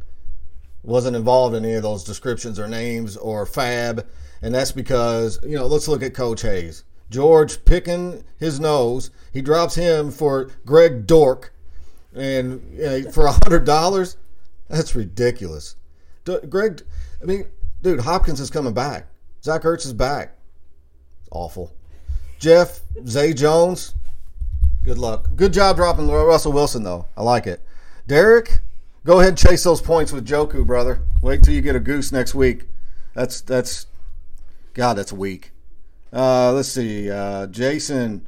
wasn't 0.83 1.15
involved 1.15 1.55
in 1.55 1.63
any 1.65 1.73
of 1.75 1.83
those 1.83 2.03
descriptions 2.03 2.59
or 2.59 2.67
names 2.67 3.17
or 3.17 3.45
fab, 3.45 4.07
and 4.41 4.53
that's 4.53 4.71
because 4.71 5.39
you 5.43 5.55
know. 5.55 5.67
Let's 5.67 5.87
look 5.87 6.03
at 6.03 6.13
Coach 6.13 6.41
Hayes. 6.41 6.83
George 7.09 7.63
picking 7.65 8.23
his 8.37 8.59
nose. 8.59 9.11
He 9.33 9.41
drops 9.41 9.75
him 9.75 10.11
for 10.11 10.49
Greg 10.65 11.05
Dortch, 11.05 11.49
and 12.15 12.61
you 12.73 12.83
know, 12.83 13.11
for 13.11 13.25
a 13.25 13.31
hundred 13.31 13.65
dollars, 13.65 14.17
that's 14.69 14.95
ridiculous. 14.95 15.75
D- 16.25 16.39
Greg, 16.49 16.81
I 17.21 17.25
mean, 17.25 17.45
dude, 17.81 17.99
Hopkins 17.99 18.39
is 18.39 18.49
coming 18.49 18.73
back. 18.73 19.07
Zach 19.43 19.61
Ertz 19.63 19.85
is 19.85 19.93
back. 19.93 20.37
Awful. 21.31 21.73
Jeff, 22.39 22.81
Zay 23.07 23.33
Jones, 23.33 23.93
good 24.83 24.97
luck. 24.97 25.29
Good 25.35 25.53
job 25.53 25.75
dropping 25.75 26.09
Russell 26.09 26.53
Wilson, 26.53 26.83
though. 26.83 27.05
I 27.15 27.23
like 27.23 27.45
it. 27.45 27.61
Derek, 28.07 28.61
Go 29.03 29.19
ahead 29.19 29.29
and 29.29 29.37
chase 29.37 29.63
those 29.63 29.81
points 29.81 30.11
with 30.11 30.27
Njoku, 30.27 30.65
brother. 30.65 31.01
Wait 31.21 31.43
till 31.43 31.53
you 31.53 31.61
get 31.61 31.75
a 31.75 31.79
goose 31.79 32.11
next 32.11 32.35
week. 32.35 32.65
That's 33.15 33.41
that's 33.41 33.87
God, 34.73 34.93
that's 34.93 35.11
weak. 35.11 35.51
Uh, 36.13 36.51
let's 36.53 36.69
see. 36.69 37.09
Uh, 37.09 37.47
Jason. 37.47 38.27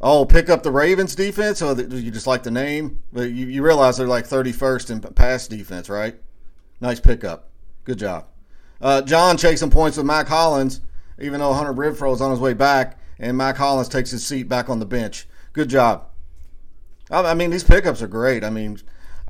Oh, 0.00 0.26
pick 0.26 0.50
up 0.50 0.62
the 0.62 0.70
Ravens 0.70 1.14
defense, 1.14 1.62
or 1.62 1.74
you 1.74 2.10
just 2.10 2.26
like 2.26 2.42
the 2.42 2.50
name? 2.50 3.02
But 3.12 3.30
you, 3.30 3.46
you 3.46 3.62
realize 3.62 3.96
they're 3.96 4.06
like 4.06 4.28
31st 4.28 4.90
in 4.90 5.00
pass 5.14 5.48
defense, 5.48 5.88
right? 5.88 6.16
Nice 6.80 7.00
pickup. 7.00 7.48
Good 7.84 7.98
job. 7.98 8.26
Uh, 8.80 9.00
John 9.00 9.38
chasing 9.38 9.70
points 9.70 9.96
with 9.96 10.04
Mack 10.04 10.28
Hollins, 10.28 10.82
even 11.18 11.40
though 11.40 11.54
Hunter 11.54 11.72
Renfrow 11.72 12.12
is 12.12 12.20
on 12.20 12.30
his 12.30 12.40
way 12.40 12.52
back, 12.52 12.98
and 13.18 13.38
Mack 13.38 13.56
Hollins 13.56 13.88
takes 13.88 14.10
his 14.10 14.24
seat 14.24 14.50
back 14.50 14.68
on 14.68 14.80
the 14.80 14.86
bench. 14.86 15.26
Good 15.54 15.70
job. 15.70 16.08
I 17.10 17.32
mean, 17.34 17.50
these 17.50 17.64
pickups 17.64 18.02
are 18.02 18.08
great. 18.08 18.44
I 18.44 18.50
mean, 18.50 18.78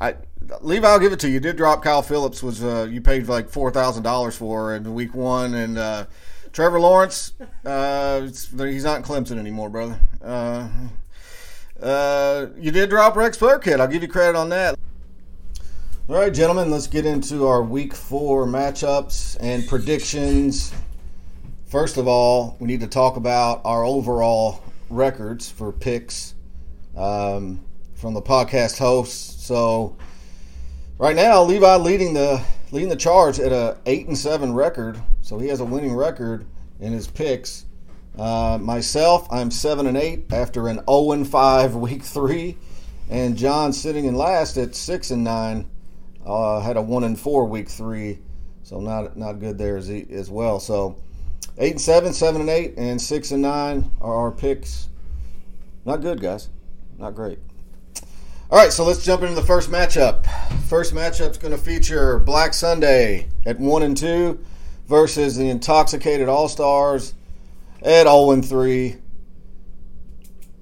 I 0.01 0.17
Levi, 0.61 0.87
I'll 0.87 0.99
give 0.99 1.13
it 1.13 1.21
to 1.21 1.29
you. 1.29 1.35
You 1.35 1.41
did 1.41 1.57
drop 1.57 1.83
Kyle 1.83 2.03
Phillips, 2.03 2.43
was 2.43 2.63
uh, 2.63 2.87
you 2.91 3.01
paid 3.01 3.29
like 3.29 3.49
four 3.49 3.71
thousand 3.71 4.03
dollars 4.03 4.37
for 4.37 4.75
in 4.75 4.95
week 4.95 5.15
one, 5.15 5.55
and 5.55 5.79
uh, 5.79 6.07
Trevor 6.53 6.81
Lawrence, 6.81 7.33
uh, 7.65 8.21
he's 8.23 8.85
not 8.85 8.99
in 8.99 9.03
Clemson 9.03 9.39
anymore, 9.39 9.69
brother. 9.69 10.01
Uh, 10.23 10.69
uh, 11.83 12.47
you 12.59 12.71
did 12.71 12.91
drop 12.91 13.17
Rex 13.17 13.37
Burkhead. 13.37 13.81
I'll 13.81 13.89
give 13.89 14.03
you 14.03 14.09
credit 14.09 14.37
on 14.37 14.49
that. 14.51 14.79
All 16.09 16.15
right, 16.15 16.33
gentlemen, 16.33 16.71
let's 16.71 16.87
get 16.87 17.05
into 17.05 17.47
our 17.47 17.63
week 17.63 17.93
four 17.93 18.47
matchups 18.47 19.37
and 19.41 19.67
predictions. 19.67 20.73
First 21.67 21.97
of 21.97 22.07
all, 22.07 22.57
we 22.61 22.69
need 22.69 22.81
to 22.81 22.87
talk 22.87 23.17
about 23.17 23.61
our 23.65 23.85
overall 23.85 24.63
records 24.89 25.51
for 25.51 25.73
picks 25.73 26.35
um, 26.97 27.65
from 27.97 28.15
the 28.15 28.23
podcast 28.23 28.79
hosts. 28.79 29.45
So, 29.45 29.97
right 30.99 31.17
now, 31.17 31.43
Levi 31.43 31.77
leading 31.77 32.15
the 32.15 32.43
leading 32.71 32.89
the 32.89 32.97
charge 32.97 33.41
at 33.41 33.53
a 33.53 33.79
eight 33.87 34.07
and 34.07 34.17
seven 34.17 34.55
record. 34.55 35.01
So 35.23 35.39
he 35.39 35.49
has 35.49 35.61
a 35.61 35.65
winning 35.65 35.95
record 35.95 36.47
in 36.81 36.93
his 36.93 37.09
picks. 37.09 37.65
Uh, 38.17 38.59
myself, 38.61 39.27
I'm 39.31 39.51
seven 39.51 39.87
and 39.87 39.97
eight 39.97 40.33
after 40.33 40.69
an 40.69 40.81
0 40.89 41.13
and 41.13 41.29
five 41.29 41.75
week 41.75 42.03
three, 42.03 42.57
and 43.11 43.37
John 43.37 43.73
sitting 43.73 44.05
in 44.05 44.15
last 44.15 44.57
at 44.57 44.75
six 44.75 45.11
and 45.11 45.25
nine 45.25 45.69
uh, 46.25 46.61
had 46.61 46.77
a 46.77 46.83
one 46.83 47.05
and 47.05 47.19
four 47.19 47.45
week 47.45 47.69
three, 47.69 48.19
so 48.63 48.81
not 48.81 49.17
not 49.17 49.35
good 49.35 49.59
there 49.59 49.77
as, 49.77 49.91
as 49.91 50.31
well. 50.31 50.61
So 50.61 50.97
eight 51.59 51.73
and 51.73 51.81
seven, 51.81 52.13
seven 52.13 52.41
and 52.41 52.51
eight, 52.51 52.75
and 52.77 53.01
six 53.01 53.31
and 53.33 53.43
nine 53.43 53.91
are 54.01 54.15
our 54.15 54.31
picks. 54.31 54.89
Not 55.85 56.01
good, 56.01 56.21
guys. 56.21 56.49
Not 56.99 57.15
great. 57.15 57.39
All 58.49 58.59
right, 58.59 58.73
so 58.73 58.85
let's 58.85 59.05
jump 59.05 59.23
into 59.23 59.35
the 59.35 59.43
first 59.43 59.71
matchup. 59.71 60.25
First 60.69 60.95
matchup's 60.95 61.37
going 61.37 61.51
to 61.51 61.59
feature 61.59 62.21
Black 62.21 62.55
Sunday 62.55 63.27
at 63.45 63.59
one 63.59 63.83
and 63.83 63.97
two 63.97 64.39
versus 64.87 65.37
the 65.37 65.51
intoxicated 65.51 66.29
All 66.29 66.49
Stars 66.49 67.15
at 67.83 68.05
zero 68.05 68.31
and 68.31 68.47
three. 68.47 68.99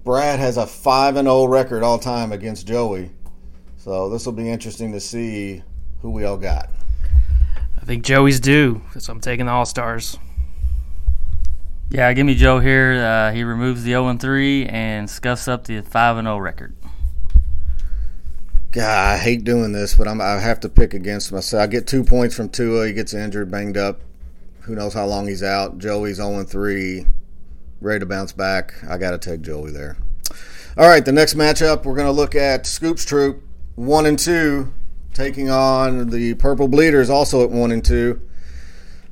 Brad 0.03 0.39
has 0.39 0.57
a 0.57 0.67
five 0.67 1.17
and 1.17 1.27
zero 1.27 1.41
oh 1.41 1.45
record 1.45 1.83
all 1.83 1.99
time 1.99 2.33
against 2.33 2.67
Joey. 2.67 3.11
So 3.77 4.09
this 4.09 4.25
will 4.25 4.33
be 4.33 4.49
interesting 4.49 4.93
to 4.93 5.01
see 5.01 5.63
who 6.01 6.09
we 6.09 6.25
all 6.25 6.39
got. 6.39 6.71
I 7.79 7.85
think 7.85 8.03
Joey's 8.03 8.41
due, 8.41 8.81
so 8.99 9.13
I'm 9.13 9.21
taking 9.21 9.45
the 9.45 9.53
All 9.53 9.67
Stars. 9.67 10.19
Yeah, 11.91 12.11
give 12.15 12.25
me 12.25 12.35
Joe 12.35 12.61
here. 12.61 12.95
Uh, 12.95 13.31
he 13.31 13.45
removes 13.45 13.85
the 13.85 13.91
0 13.91 14.09
and 14.09 14.19
3 14.19 14.65
and 14.69 15.11
scuffs 15.11 15.49
up 15.49 15.65
the 15.65 15.83
5 15.83 16.17
and 16.17 16.25
0 16.25 16.39
record. 16.39 16.75
God, 18.75 19.15
I 19.15 19.19
hate 19.19 19.45
doing 19.45 19.71
this, 19.71 19.95
but 19.95 20.09
I'm, 20.09 20.21
I 20.21 20.41
have 20.41 20.59
to 20.61 20.69
pick 20.69 20.95
against 20.95 21.31
myself. 21.31 21.63
I 21.63 21.69
get 21.69 21.87
two 21.87 22.03
points 22.03 22.35
from 22.35 22.49
Tua. 22.49 22.89
He 22.89 22.93
gets 22.93 23.15
injured, 23.15 23.49
banged 23.49 23.77
up. 23.77 24.01
Who 24.63 24.75
knows 24.75 24.93
how 24.93 25.07
long 25.07 25.29
he's 25.29 25.45
out? 25.45 25.79
Joey's 25.79 26.17
0 26.17 26.43
3, 26.43 27.07
ready 27.81 28.01
to 28.01 28.07
bounce 28.07 28.33
back. 28.33 28.75
I 28.89 28.99
got 28.99 29.13
to 29.13 29.19
take 29.19 29.43
Joey 29.43 29.71
there. 29.71 29.97
All 30.77 30.89
right, 30.89 31.05
the 31.05 31.13
next 31.13 31.35
matchup, 31.35 31.85
we're 31.85 31.95
going 31.95 32.09
to 32.09 32.13
look 32.13 32.35
at 32.35 32.67
Scoops 32.67 33.05
Troop 33.05 33.45
one 33.77 34.07
and 34.07 34.19
two, 34.19 34.75
taking 35.13 35.51
on 35.51 36.11
the 36.11 36.35
Purple 36.35 36.67
Bleeders, 36.67 37.09
also 37.09 37.45
at 37.45 37.51
one 37.51 37.71
and 37.71 37.85
two. 37.85 38.21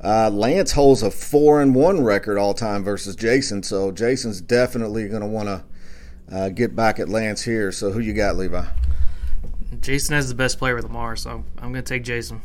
Uh, 0.02 0.28
Lance 0.28 0.72
holds 0.72 1.04
a 1.04 1.10
four 1.12 1.62
and 1.62 1.72
one 1.72 2.02
record 2.02 2.36
all 2.36 2.52
time 2.52 2.82
versus 2.82 3.14
Jason, 3.14 3.62
so 3.62 3.92
Jason's 3.92 4.40
definitely 4.40 5.06
going 5.06 5.22
to 5.22 5.28
want 5.28 5.46
to 5.46 5.64
uh, 6.34 6.48
get 6.48 6.74
back 6.74 6.98
at 6.98 7.08
Lance 7.08 7.42
here. 7.42 7.70
So 7.70 7.92
who 7.92 8.00
you 8.00 8.12
got, 8.12 8.36
Levi? 8.36 8.64
Jason 9.82 10.14
has 10.14 10.28
the 10.28 10.34
best 10.34 10.58
player 10.58 10.76
with 10.76 10.84
Lamar, 10.84 11.16
so 11.16 11.44
I'm 11.58 11.72
going 11.72 11.74
to 11.74 11.82
take 11.82 12.04
Jason. 12.04 12.40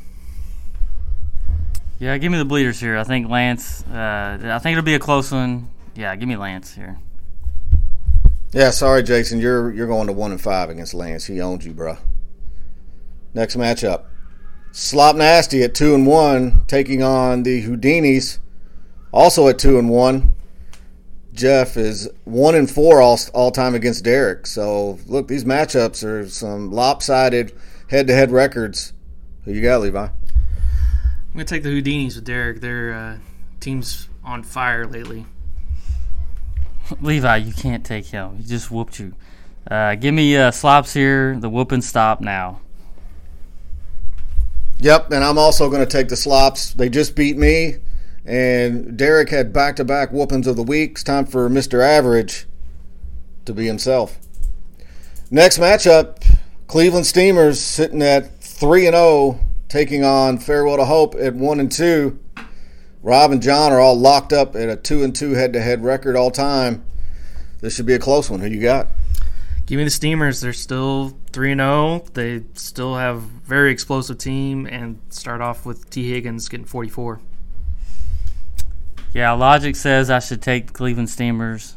Yeah, 1.99 2.17
give 2.17 2.31
me 2.31 2.37
the 2.39 2.45
bleeders 2.45 2.79
here. 2.79 2.97
I 2.97 3.03
think 3.03 3.29
Lance. 3.29 3.83
Uh, 3.83 4.39
I 4.43 4.59
think 4.59 4.73
it'll 4.73 4.83
be 4.83 4.95
a 4.95 4.99
close 4.99 5.31
one. 5.31 5.69
Yeah, 5.95 6.15
give 6.15 6.27
me 6.27 6.35
Lance 6.35 6.73
here. 6.73 6.97
Yeah, 8.51 8.71
sorry, 8.71 9.03
Jason. 9.03 9.39
You're 9.39 9.71
you're 9.71 9.87
going 9.87 10.07
to 10.07 10.13
one 10.13 10.31
and 10.31 10.41
five 10.41 10.69
against 10.69 10.93
Lance. 10.93 11.25
He 11.25 11.41
owns 11.41 11.65
you, 11.65 11.73
bro. 11.73 11.97
Next 13.33 13.55
matchup, 13.55 14.05
Slop 14.71 15.15
Nasty 15.15 15.63
at 15.63 15.75
two 15.75 15.93
and 15.93 16.07
one, 16.07 16.65
taking 16.67 17.03
on 17.03 17.43
the 17.43 17.63
Houdinis, 17.63 18.39
also 19.11 19.47
at 19.47 19.59
two 19.59 19.77
and 19.77 19.89
one. 19.89 20.33
Jeff 21.37 21.77
is 21.77 22.09
one 22.25 22.55
and 22.55 22.69
four 22.69 23.01
all 23.01 23.19
all 23.33 23.51
time 23.51 23.75
against 23.75 24.03
Derek. 24.03 24.47
So 24.47 24.99
look, 25.05 25.27
these 25.27 25.45
matchups 25.45 26.03
are 26.03 26.27
some 26.27 26.71
lopsided 26.71 27.53
head 27.89 28.07
to 28.07 28.13
head 28.13 28.31
records. 28.31 28.93
Who 29.45 29.53
you 29.53 29.61
got, 29.61 29.81
Levi? 29.81 30.07
I'm 30.07 30.11
gonna 31.33 31.45
take 31.45 31.63
the 31.63 31.69
Houdinis 31.69 32.15
with 32.15 32.25
Derek. 32.25 32.59
Their 32.59 32.93
uh, 32.93 33.17
team's 33.59 34.09
on 34.23 34.43
fire 34.43 34.85
lately. 34.85 35.25
Levi, 37.01 37.37
you 37.37 37.53
can't 37.53 37.85
take 37.85 38.07
him. 38.07 38.37
He 38.37 38.43
just 38.43 38.71
whooped 38.71 38.99
you. 38.99 39.13
Uh, 39.69 39.95
give 39.95 40.13
me 40.13 40.35
uh, 40.35 40.51
slops 40.51 40.93
here. 40.93 41.37
The 41.39 41.49
whooping 41.49 41.81
stop 41.81 42.19
now. 42.19 42.61
Yep, 44.79 45.11
and 45.11 45.23
I'm 45.23 45.37
also 45.37 45.69
going 45.69 45.85
to 45.85 45.91
take 45.91 46.07
the 46.07 46.15
slops. 46.15 46.73
They 46.73 46.87
just 46.87 47.15
beat 47.15 47.35
me, 47.35 47.77
and 48.27 48.97
Derek 48.97 49.29
had 49.29 49.53
back-to-back 49.53 50.11
whoopings 50.11 50.47
of 50.47 50.57
the 50.57 50.63
week. 50.63 50.91
It's 50.91 51.03
time 51.03 51.25
for 51.25 51.49
Mr. 51.49 51.81
Average 51.81 52.45
to 53.45 53.53
be 53.53 53.65
himself. 53.65 54.19
Next 55.31 55.57
matchup, 55.57 56.23
Cleveland 56.67 57.05
Steamers 57.05 57.59
sitting 57.61 58.01
at 58.01 58.39
three 58.41 58.85
and 58.85 58.93
zero, 58.93 59.05
oh, 59.05 59.39
taking 59.69 60.03
on 60.03 60.37
Farewell 60.37 60.77
to 60.77 60.85
Hope 60.85 61.15
at 61.15 61.33
one 61.35 61.61
and 61.61 61.71
two. 61.71 62.19
Rob 63.01 63.31
and 63.31 63.41
John 63.41 63.71
are 63.71 63.79
all 63.79 63.97
locked 63.97 64.33
up 64.33 64.55
at 64.55 64.67
a 64.67 64.75
two 64.75 65.03
and 65.03 65.15
two 65.15 65.31
head 65.31 65.53
to 65.53 65.61
head 65.61 65.81
record 65.83 66.17
all 66.17 66.29
time. 66.29 66.83
This 67.61 67.75
should 67.75 67.85
be 67.85 67.93
a 67.93 67.99
close 67.99 68.29
one. 68.29 68.41
Who 68.41 68.47
you 68.47 68.61
got? 68.61 68.87
Give 69.65 69.77
me 69.77 69.85
the 69.85 69.89
Steamers. 69.89 70.41
They're 70.41 70.51
still 70.51 71.17
three 71.31 71.53
and 71.53 71.59
zero. 71.59 71.69
Oh. 71.69 72.05
They 72.13 72.43
still 72.55 72.95
have 72.95 73.21
very 73.21 73.71
explosive 73.71 74.17
team 74.17 74.65
and 74.65 74.99
start 75.09 75.39
off 75.39 75.65
with 75.65 75.89
T. 75.89 76.09
Higgins 76.09 76.49
getting 76.49 76.65
forty 76.65 76.89
four. 76.89 77.21
Yeah, 79.13 79.31
logic 79.31 79.75
says 79.75 80.09
I 80.09 80.19
should 80.19 80.41
take 80.41 80.73
Cleveland 80.73 81.09
Steamers. 81.09 81.75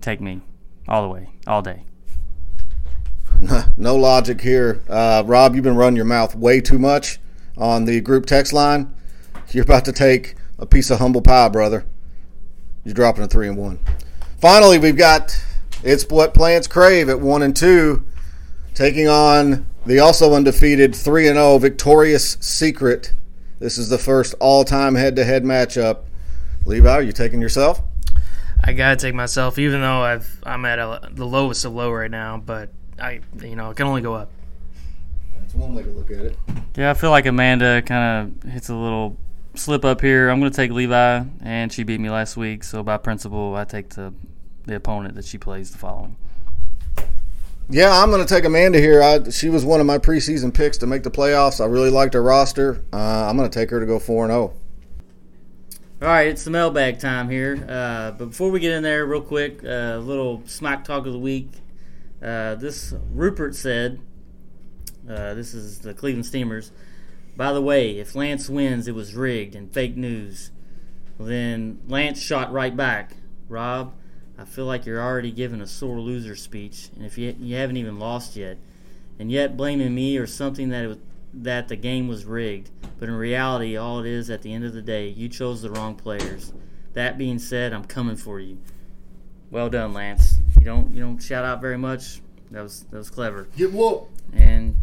Take 0.00 0.20
me 0.20 0.40
all 0.86 1.02
the 1.02 1.08
way, 1.08 1.30
all 1.46 1.62
day. 1.62 1.84
No 3.76 3.94
logic 3.94 4.40
here. 4.40 4.82
Uh, 4.88 5.22
Rob, 5.24 5.54
you've 5.54 5.62
been 5.62 5.76
running 5.76 5.96
your 5.96 6.04
mouth 6.04 6.34
way 6.34 6.60
too 6.60 6.78
much 6.78 7.20
on 7.56 7.84
the 7.84 8.00
group 8.00 8.26
text 8.26 8.52
line. 8.52 8.92
You're 9.50 9.62
about 9.62 9.84
to 9.84 9.92
take 9.92 10.34
a 10.58 10.66
piece 10.66 10.90
of 10.90 10.98
humble 10.98 11.22
pie, 11.22 11.48
brother. 11.48 11.86
You're 12.84 12.94
dropping 12.94 13.22
a 13.22 13.28
three 13.28 13.46
and 13.48 13.56
one. 13.56 13.78
Finally, 14.40 14.78
we've 14.78 14.96
got 14.96 15.40
it's 15.84 16.04
what 16.08 16.34
plants 16.34 16.66
crave 16.66 17.08
at 17.08 17.20
one 17.20 17.42
and 17.42 17.54
two, 17.54 18.04
taking 18.74 19.08
on 19.08 19.66
the 19.86 20.00
also 20.00 20.34
undefeated 20.34 20.94
three 20.94 21.28
and 21.28 21.36
zero 21.36 21.52
oh 21.52 21.58
victorious 21.58 22.36
Secret. 22.40 23.14
This 23.58 23.76
is 23.76 23.88
the 23.88 23.98
first 23.98 24.34
all-time 24.38 24.94
head-to-head 24.94 25.42
matchup. 25.42 26.04
Levi, 26.64 26.88
are 26.88 27.02
you 27.02 27.12
taking 27.12 27.40
yourself? 27.40 27.82
I 28.62 28.72
gotta 28.72 28.96
take 28.96 29.14
myself, 29.14 29.58
even 29.58 29.80
though 29.80 30.02
I've 30.02 30.40
I'm 30.44 30.64
at 30.64 30.78
a, 30.78 31.08
the 31.10 31.26
lowest 31.26 31.64
of 31.64 31.72
low 31.72 31.90
right 31.90 32.10
now. 32.10 32.36
But 32.44 32.70
I, 33.00 33.20
you 33.42 33.56
know, 33.56 33.70
it 33.70 33.76
can 33.76 33.86
only 33.86 34.02
go 34.02 34.14
up. 34.14 34.30
That's 35.40 35.54
one 35.54 35.74
way 35.74 35.82
to 35.82 35.90
look 35.90 36.10
at 36.10 36.18
it. 36.18 36.36
Yeah, 36.76 36.90
I 36.90 36.94
feel 36.94 37.10
like 37.10 37.26
Amanda 37.26 37.82
kind 37.82 38.34
of 38.44 38.50
hits 38.50 38.68
a 38.68 38.74
little 38.74 39.16
slip 39.54 39.84
up 39.84 40.00
here. 40.00 40.28
I'm 40.28 40.38
going 40.38 40.52
to 40.52 40.56
take 40.56 40.70
Levi, 40.70 41.24
and 41.42 41.72
she 41.72 41.82
beat 41.82 42.00
me 42.00 42.10
last 42.10 42.36
week, 42.36 42.62
so 42.62 42.82
by 42.82 42.96
principle, 42.96 43.56
I 43.56 43.64
take 43.64 43.90
the 43.90 44.12
the 44.66 44.76
opponent 44.76 45.14
that 45.14 45.24
she 45.24 45.38
plays 45.38 45.70
the 45.70 45.78
following. 45.78 46.16
Yeah, 47.70 48.02
I'm 48.02 48.10
going 48.10 48.24
to 48.24 48.34
take 48.34 48.44
Amanda 48.44 48.80
here. 48.80 49.02
I, 49.02 49.28
she 49.28 49.50
was 49.50 49.62
one 49.62 49.78
of 49.80 49.86
my 49.86 49.98
preseason 49.98 50.54
picks 50.54 50.78
to 50.78 50.86
make 50.86 51.02
the 51.02 51.10
playoffs. 51.10 51.60
I 51.60 51.66
really 51.66 51.90
liked 51.90 52.14
her 52.14 52.22
roster. 52.22 52.82
Uh, 52.92 53.28
I'm 53.28 53.36
going 53.36 53.48
to 53.48 53.58
take 53.58 53.68
her 53.70 53.78
to 53.78 53.84
go 53.84 53.98
four 53.98 54.24
and 54.24 54.32
zero. 54.32 54.54
Oh. 54.54 54.58
All 56.00 56.08
right, 56.08 56.28
it's 56.28 56.44
the 56.44 56.50
mailbag 56.50 56.98
time 56.98 57.28
here. 57.28 57.66
Uh, 57.68 58.12
but 58.12 58.26
before 58.26 58.50
we 58.50 58.60
get 58.60 58.72
in 58.72 58.82
there, 58.82 59.04
real 59.04 59.20
quick, 59.20 59.62
a 59.64 59.96
uh, 59.96 59.98
little 59.98 60.42
smack 60.46 60.84
talk 60.84 61.06
of 61.06 61.12
the 61.12 61.18
week. 61.18 61.50
Uh, 62.22 62.54
this 62.54 62.94
Rupert 63.12 63.54
said 63.54 64.00
Uh, 65.08 65.34
this 65.34 65.54
is 65.54 65.80
the 65.80 65.94
Cleveland 65.94 66.26
Steamers. 66.26 66.70
By 67.36 67.52
the 67.52 67.62
way, 67.62 67.98
if 67.98 68.14
Lance 68.14 68.48
wins, 68.48 68.88
it 68.88 68.94
was 68.94 69.14
rigged 69.14 69.54
and 69.54 69.72
fake 69.72 69.96
news. 69.96 70.50
Well, 71.16 71.28
then 71.28 71.80
Lance 71.86 72.20
shot 72.20 72.52
right 72.52 72.76
back. 72.76 73.12
Rob, 73.48 73.94
I 74.38 74.44
feel 74.44 74.66
like 74.66 74.86
you're 74.86 75.02
already 75.02 75.32
giving 75.32 75.60
a 75.60 75.66
sore 75.66 75.98
loser 75.98 76.36
speech, 76.36 76.90
and 76.94 77.04
if 77.04 77.18
you 77.18 77.34
you 77.40 77.56
haven't 77.56 77.76
even 77.76 77.98
lost 77.98 78.36
yet, 78.36 78.56
and 79.18 79.32
yet 79.32 79.56
blaming 79.56 79.94
me 79.94 80.16
or 80.16 80.26
something 80.26 80.68
that 80.68 80.84
it 80.84 80.86
was, 80.86 80.98
that 81.34 81.68
the 81.68 81.76
game 81.76 82.06
was 82.06 82.24
rigged. 82.24 82.70
But 82.98 83.08
in 83.08 83.16
reality, 83.16 83.76
all 83.76 84.00
it 84.00 84.06
is 84.06 84.30
at 84.30 84.42
the 84.42 84.52
end 84.52 84.64
of 84.64 84.72
the 84.72 84.82
day, 84.82 85.08
you 85.08 85.28
chose 85.28 85.62
the 85.62 85.70
wrong 85.70 85.96
players. 85.96 86.52
That 86.94 87.18
being 87.18 87.38
said, 87.38 87.72
I'm 87.72 87.84
coming 87.84 88.16
for 88.16 88.38
you. 88.38 88.58
Well 89.50 89.68
done, 89.68 89.92
Lance. 89.92 90.38
You 90.58 90.64
don't 90.64 90.94
you 90.94 91.00
don't 91.00 91.18
shout 91.18 91.44
out 91.44 91.60
very 91.60 91.78
much. 91.78 92.20
That 92.52 92.62
was 92.62 92.84
that 92.90 92.96
was 92.96 93.10
clever. 93.10 93.48
Get 93.56 93.72
whooped. 93.72 94.22
And 94.32 94.76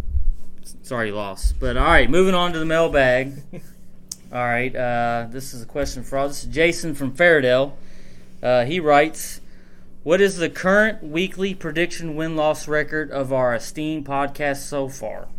sorry 0.82 1.08
you 1.08 1.16
lost. 1.16 1.60
But 1.60 1.78
all 1.78 1.86
right, 1.86 2.10
moving 2.10 2.36
on 2.36 2.52
to 2.54 2.60
the 2.60 2.66
mailbag. 2.66 3.42
all 4.34 4.44
right, 4.44 4.76
uh, 4.76 5.28
this 5.30 5.54
is 5.54 5.62
a 5.62 5.66
question 5.66 6.04
for 6.04 6.18
all. 6.18 6.28
This 6.28 6.44
is 6.44 6.50
Jason 6.50 6.94
from 6.94 7.14
Fairdale. 7.14 7.74
Uh, 8.44 8.66
he 8.66 8.80
writes, 8.80 9.42
"What 10.06 10.22
is 10.22 10.38
the 10.38 10.52
current 10.52 11.02
weekly 11.02 11.56
prediction 11.56 12.16
win 12.16 12.36
loss 12.36 12.68
record 12.68 13.10
of 13.10 13.34
our 13.34 13.56
esteemed 13.56 14.06
podcast 14.06 14.58
so 14.58 14.88
far?" 14.88 15.30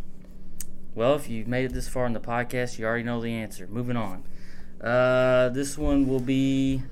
Well, 0.93 1.15
if 1.15 1.29
you've 1.29 1.47
made 1.47 1.63
it 1.63 1.73
this 1.73 1.87
far 1.87 2.05
in 2.05 2.11
the 2.11 2.19
podcast, 2.19 2.77
you 2.77 2.85
already 2.85 3.05
know 3.05 3.21
the 3.21 3.31
answer. 3.31 3.65
Moving 3.67 3.95
on. 3.95 4.25
Uh, 4.81 5.47
this 5.47 5.77
one 5.77 6.05
will 6.05 6.19
be, 6.19 6.83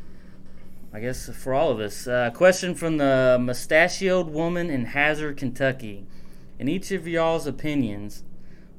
I 0.93 1.01
guess, 1.01 1.27
for 1.35 1.53
all 1.53 1.69
of 1.69 1.81
us. 1.81 2.07
Uh, 2.07 2.31
question 2.33 2.75
from 2.75 2.95
the 2.95 3.37
mustachioed 3.41 4.29
woman 4.29 4.69
in 4.69 4.85
Hazard, 4.85 5.35
Kentucky. 5.35 6.05
In 6.57 6.69
each 6.69 6.91
of 6.91 7.05
y'all's 7.05 7.45
opinions, 7.45 8.23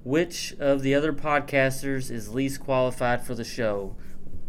which 0.05 0.55
of 0.59 0.81
the 0.81 0.95
other 0.95 1.13
podcasters 1.13 2.11
is 2.11 2.33
least 2.33 2.61
qualified 2.61 3.27
for 3.27 3.35
the 3.35 3.45
show? 3.45 3.95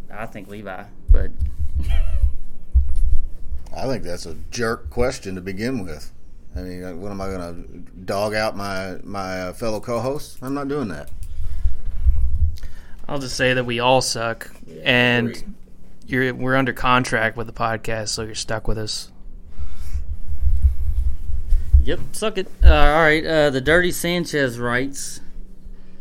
I 0.10 0.26
think 0.26 0.48
Levi, 0.48 0.86
but 1.10 1.32
I 3.78 3.86
think 3.86 4.04
that's 4.04 4.26
a 4.26 4.36
jerk 4.50 4.90
question 4.90 5.36
to 5.36 5.42
begin 5.42 5.86
with. 5.86 6.12
I 6.56 6.62
mean, 6.62 6.84
uh, 6.84 6.96
what 6.96 7.12
am 7.12 7.22
I 7.22 7.28
going 7.28 7.64
to 7.64 8.02
dog 8.06 8.34
out 8.34 8.58
my 8.58 8.98
my 9.04 9.42
uh, 9.42 9.54
fellow 9.54 9.80
co-hosts? 9.80 10.40
I'm 10.42 10.56
not 10.56 10.68
doing 10.68 10.88
that. 10.88 11.12
I'll 13.08 13.20
just 13.20 13.38
say 13.38 13.54
that 13.54 13.66
we 13.66 13.80
all 13.80 14.02
suck, 14.02 14.50
and 14.84 15.56
you're 16.08 16.34
we're 16.34 16.56
under 16.56 16.74
contract 16.74 17.38
with 17.38 17.46
the 17.46 17.54
podcast, 17.54 18.10
so 18.10 18.24
you're 18.24 18.34
stuck 18.34 18.68
with 18.68 18.80
us. 18.80 19.12
Yep, 21.84 22.00
suck 22.14 22.38
it. 22.40 22.48
Uh, 22.64 22.74
all 22.74 23.02
right, 23.02 23.26
uh, 23.26 23.50
the 23.52 23.62
Dirty 23.62 23.92
Sanchez 23.92 24.60
writes, 24.60 25.22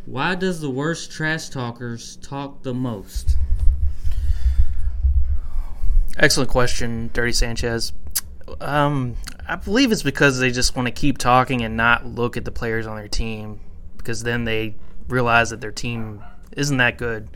"Why 0.07 0.35
does 0.35 0.63
the 0.63 0.71
worst 0.71 1.13
trash 1.13 1.51
talkers 1.51 2.17
talk 2.17 2.63
the 2.63 2.75
most?" 2.75 3.37
Excellent 6.19 6.49
question, 6.49 7.11
Dirty 7.13 7.33
Sanchez. 7.33 7.93
Um, 8.61 9.17
I 9.47 9.57
believe 9.57 9.93
it's 9.93 10.03
because 10.03 10.39
they 10.39 10.51
just 10.51 10.75
want 10.75 10.87
to 10.87 10.93
keep 10.93 11.19
talking 11.19 11.63
and 11.63 11.77
not 11.77 12.07
look 12.07 12.39
at 12.39 12.45
the 12.47 12.51
players 12.51 12.87
on 12.87 12.97
their 12.97 13.09
team, 13.09 13.61
because 13.99 14.23
then 14.23 14.45
they 14.45 14.77
realize 15.09 15.51
that 15.51 15.61
their 15.61 15.73
team 15.73 16.23
isn't 16.53 16.79
that 16.79 16.97
good, 16.97 17.29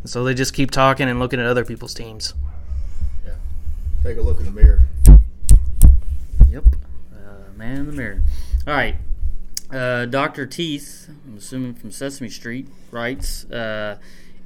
and 0.00 0.08
so 0.08 0.24
they 0.24 0.32
just 0.32 0.54
keep 0.54 0.70
talking 0.70 1.10
and 1.10 1.18
looking 1.18 1.40
at 1.40 1.46
other 1.46 1.64
people's 1.64 1.92
teams. 1.92 2.32
Yeah. 3.26 3.34
Take 4.02 4.16
a 4.16 4.22
look 4.22 4.38
in 4.38 4.46
the 4.46 4.50
mirror. 4.50 4.80
Yep, 6.48 6.64
uh, 7.14 7.52
man 7.56 7.76
in 7.76 7.86
the 7.86 7.92
mirror. 7.92 8.22
All 8.66 8.72
right, 8.72 8.96
uh, 9.70 10.06
Doctor 10.06 10.46
Teeth, 10.46 11.10
I'm 11.26 11.36
assuming 11.36 11.74
from 11.74 11.90
Sesame 11.90 12.30
Street, 12.30 12.66
writes, 12.90 13.44
uh, 13.50 13.98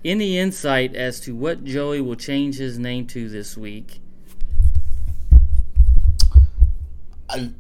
"Any 0.05 0.39
insight 0.39 0.95
as 0.95 1.21
to 1.21 1.35
what 1.35 1.65
Joey 1.65 2.01
will 2.01 2.17
change 2.17 2.59
his 2.59 2.79
name 2.79 3.07
to 3.09 3.29
this 3.29 3.57
week?" 3.57 4.01
I, 7.29 7.51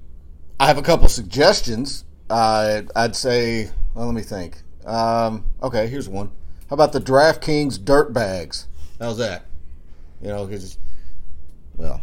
I 0.60 0.66
have 0.66 0.78
a 0.78 0.82
couple 0.82 1.08
suggestions. 1.08 2.04
Uh, 2.30 2.82
I'd 2.94 3.16
say, 3.16 3.70
well, 3.94 4.06
let 4.06 4.14
me 4.14 4.22
think. 4.22 4.62
Um, 4.84 5.44
okay, 5.62 5.86
here's 5.88 6.08
one. 6.08 6.30
How 6.68 6.74
about 6.74 6.92
the 6.92 7.00
DraftKings 7.00 7.84
Dirt 7.84 8.12
Bags? 8.12 8.68
How's 9.00 9.18
that? 9.18 9.46
You 10.20 10.28
know, 10.28 10.46
because, 10.46 10.78
well, 11.76 12.00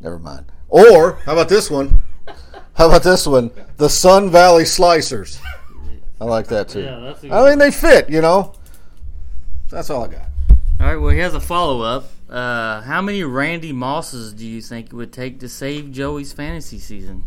never 0.00 0.18
mind. 0.18 0.46
Or 0.68 1.12
how 1.24 1.32
about 1.32 1.48
this 1.48 1.70
one? 1.70 2.00
How 2.74 2.88
about 2.88 3.02
this 3.02 3.26
one? 3.26 3.50
The 3.76 3.88
Sun 3.88 4.30
Valley 4.30 4.64
Slicers. 4.64 5.40
I 6.20 6.24
like 6.24 6.48
that 6.48 6.68
too. 6.68 6.80
Yeah, 6.80 7.00
that's 7.00 7.22
a 7.22 7.28
good 7.28 7.32
I 7.32 7.50
mean, 7.50 7.58
they 7.58 7.70
fit. 7.70 8.10
You 8.10 8.20
know. 8.20 8.54
That's 9.74 9.90
all 9.90 10.04
I 10.04 10.06
got. 10.06 10.28
All 10.78 10.86
right, 10.86 10.96
well, 10.96 11.10
here's 11.10 11.34
a 11.34 11.40
follow 11.40 11.82
up. 11.82 12.08
Uh, 12.30 12.80
how 12.82 13.02
many 13.02 13.24
Randy 13.24 13.72
Mosses 13.72 14.32
do 14.32 14.46
you 14.46 14.62
think 14.62 14.86
it 14.86 14.92
would 14.92 15.12
take 15.12 15.40
to 15.40 15.48
save 15.48 15.90
Joey's 15.90 16.32
fantasy 16.32 16.78
season? 16.78 17.24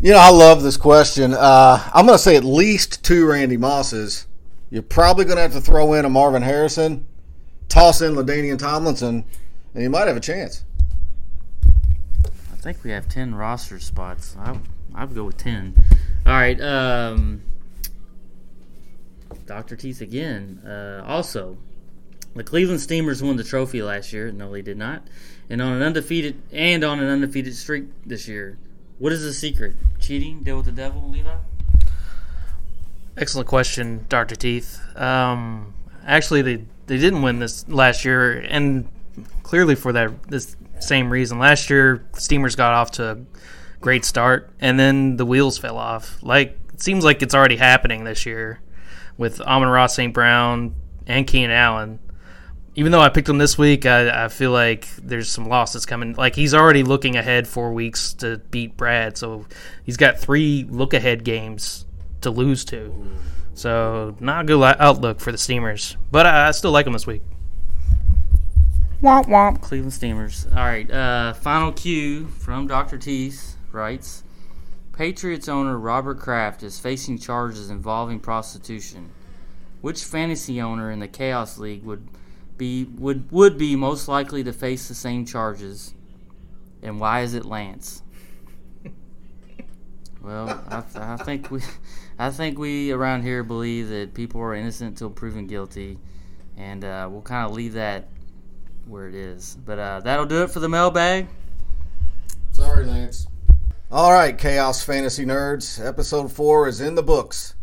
You 0.00 0.12
know, 0.12 0.18
I 0.18 0.30
love 0.30 0.62
this 0.62 0.78
question. 0.78 1.34
Uh, 1.34 1.90
I'm 1.92 2.06
going 2.06 2.16
to 2.16 2.22
say 2.22 2.36
at 2.36 2.44
least 2.44 3.04
two 3.04 3.26
Randy 3.26 3.58
Mosses. 3.58 4.26
You're 4.70 4.82
probably 4.82 5.26
going 5.26 5.36
to 5.36 5.42
have 5.42 5.52
to 5.52 5.60
throw 5.60 5.92
in 5.92 6.06
a 6.06 6.08
Marvin 6.08 6.40
Harrison, 6.40 7.06
toss 7.68 8.00
in 8.00 8.14
LaDainian 8.14 8.58
Tomlinson, 8.58 9.22
and 9.74 9.82
you 9.82 9.90
might 9.90 10.08
have 10.08 10.16
a 10.16 10.20
chance. 10.20 10.64
I 12.24 12.56
think 12.56 12.82
we 12.82 12.92
have 12.92 13.10
10 13.10 13.34
roster 13.34 13.78
spots. 13.78 14.36
I, 14.38 14.58
I'd 14.94 15.14
go 15.14 15.24
with 15.24 15.36
10. 15.36 15.74
All 16.24 16.32
right. 16.32 16.58
Um, 16.62 17.42
Dr. 19.46 19.76
Teeth 19.76 20.00
again. 20.00 20.60
Uh, 20.64 21.02
also, 21.06 21.56
the 22.34 22.44
Cleveland 22.44 22.80
Steamers 22.80 23.22
won 23.22 23.36
the 23.36 23.44
trophy 23.44 23.82
last 23.82 24.12
year. 24.12 24.32
No, 24.32 24.52
they 24.52 24.62
did 24.62 24.78
not. 24.78 25.02
And 25.50 25.60
on 25.60 25.72
an 25.72 25.82
undefeated 25.82 26.40
and 26.50 26.82
on 26.82 26.98
an 26.98 27.08
undefeated 27.08 27.54
streak 27.54 27.84
this 28.06 28.26
year. 28.26 28.58
What 28.98 29.12
is 29.12 29.22
the 29.22 29.32
secret? 29.32 29.74
Cheating? 30.00 30.42
Deal 30.42 30.56
with 30.56 30.66
the 30.66 30.72
devil, 30.72 31.10
Levi? 31.10 31.34
Excellent 33.16 33.48
question, 33.48 34.06
Doctor 34.08 34.34
Teeth. 34.36 34.80
Um, 34.96 35.74
actually, 36.06 36.42
they 36.42 36.64
they 36.86 36.98
didn't 36.98 37.22
win 37.22 37.38
this 37.38 37.68
last 37.68 38.04
year, 38.04 38.40
and 38.40 38.88
clearly 39.42 39.74
for 39.74 39.92
that 39.92 40.22
this 40.28 40.56
same 40.80 41.10
reason. 41.10 41.38
Last 41.38 41.68
year, 41.68 42.06
Steamers 42.14 42.56
got 42.56 42.72
off 42.72 42.92
to 42.92 43.10
a 43.10 43.18
great 43.80 44.04
start, 44.06 44.50
and 44.60 44.78
then 44.78 45.16
the 45.16 45.26
wheels 45.26 45.58
fell 45.58 45.76
off. 45.76 46.22
Like 46.22 46.58
it 46.72 46.80
seems 46.80 47.04
like 47.04 47.20
it's 47.20 47.34
already 47.34 47.56
happening 47.56 48.04
this 48.04 48.24
year 48.24 48.60
with 49.16 49.40
Amon-Ra 49.40 49.86
St. 49.86 50.12
Brown 50.12 50.74
and 51.06 51.26
Keenan 51.26 51.50
Allen. 51.50 51.98
Even 52.74 52.90
though 52.90 53.00
I 53.00 53.10
picked 53.10 53.28
him 53.28 53.38
this 53.38 53.58
week, 53.58 53.84
I, 53.84 54.24
I 54.24 54.28
feel 54.28 54.50
like 54.50 54.88
there's 54.96 55.28
some 55.28 55.46
losses 55.46 55.84
coming. 55.84 56.14
Like 56.14 56.34
he's 56.34 56.54
already 56.54 56.82
looking 56.82 57.16
ahead 57.16 57.46
four 57.46 57.72
weeks 57.72 58.14
to 58.14 58.38
beat 58.50 58.76
Brad, 58.76 59.18
so 59.18 59.46
he's 59.84 59.98
got 59.98 60.18
three 60.18 60.66
look 60.68 60.94
ahead 60.94 61.22
games 61.22 61.84
to 62.22 62.30
lose 62.30 62.64
to. 62.66 62.94
So 63.54 64.16
not 64.20 64.42
a 64.42 64.44
good 64.44 64.56
li- 64.56 64.74
outlook 64.78 65.20
for 65.20 65.32
the 65.32 65.38
Steamers, 65.38 65.98
but 66.10 66.26
I, 66.26 66.48
I 66.48 66.50
still 66.52 66.70
like 66.70 66.86
them 66.86 66.94
this 66.94 67.06
week. 67.06 67.22
Womp 69.02 69.26
womp. 69.26 69.60
Cleveland 69.60 69.92
Steamers. 69.92 70.46
All 70.52 70.64
right. 70.64 70.88
Uh, 70.90 71.34
final 71.34 71.72
cue 71.72 72.28
from 72.28 72.68
Dr. 72.68 72.96
Teeth 72.96 73.56
writes 73.72 74.22
Patriots 75.02 75.48
owner 75.48 75.76
Robert 75.76 76.20
Kraft 76.20 76.62
is 76.62 76.78
facing 76.78 77.18
charges 77.18 77.70
involving 77.70 78.20
prostitution. 78.20 79.10
Which 79.80 80.04
fantasy 80.04 80.60
owner 80.60 80.92
in 80.92 81.00
the 81.00 81.08
Chaos 81.08 81.58
League 81.58 81.82
would 81.82 82.06
be 82.56 82.84
would 82.84 83.28
would 83.32 83.58
be 83.58 83.74
most 83.74 84.06
likely 84.06 84.44
to 84.44 84.52
face 84.52 84.86
the 84.86 84.94
same 84.94 85.26
charges? 85.26 85.92
And 86.84 87.00
why 87.00 87.22
is 87.22 87.34
it 87.34 87.44
Lance? 87.44 88.02
Well, 90.22 90.48
I, 90.68 90.82
th- 90.82 91.04
I 91.04 91.16
think 91.16 91.50
we, 91.50 91.62
I 92.16 92.30
think 92.30 92.56
we 92.56 92.92
around 92.92 93.22
here 93.22 93.42
believe 93.42 93.88
that 93.88 94.14
people 94.14 94.40
are 94.40 94.54
innocent 94.54 94.90
until 94.90 95.10
proven 95.10 95.48
guilty, 95.48 95.98
and 96.56 96.84
uh, 96.84 97.08
we'll 97.10 97.22
kind 97.22 97.44
of 97.44 97.56
leave 97.56 97.72
that 97.72 98.06
where 98.86 99.08
it 99.08 99.16
is. 99.16 99.58
But 99.66 99.80
uh, 99.80 99.98
that'll 99.98 100.26
do 100.26 100.44
it 100.44 100.50
for 100.52 100.60
the 100.60 100.68
mailbag. 100.68 101.26
Sorry, 102.52 102.86
Lance. 102.86 103.26
All 103.92 104.10
right, 104.10 104.38
Chaos 104.38 104.82
Fantasy 104.82 105.26
Nerds. 105.26 105.78
Episode 105.84 106.32
4 106.32 106.66
is 106.66 106.80
in 106.80 106.94
the 106.94 107.02
books. 107.02 107.56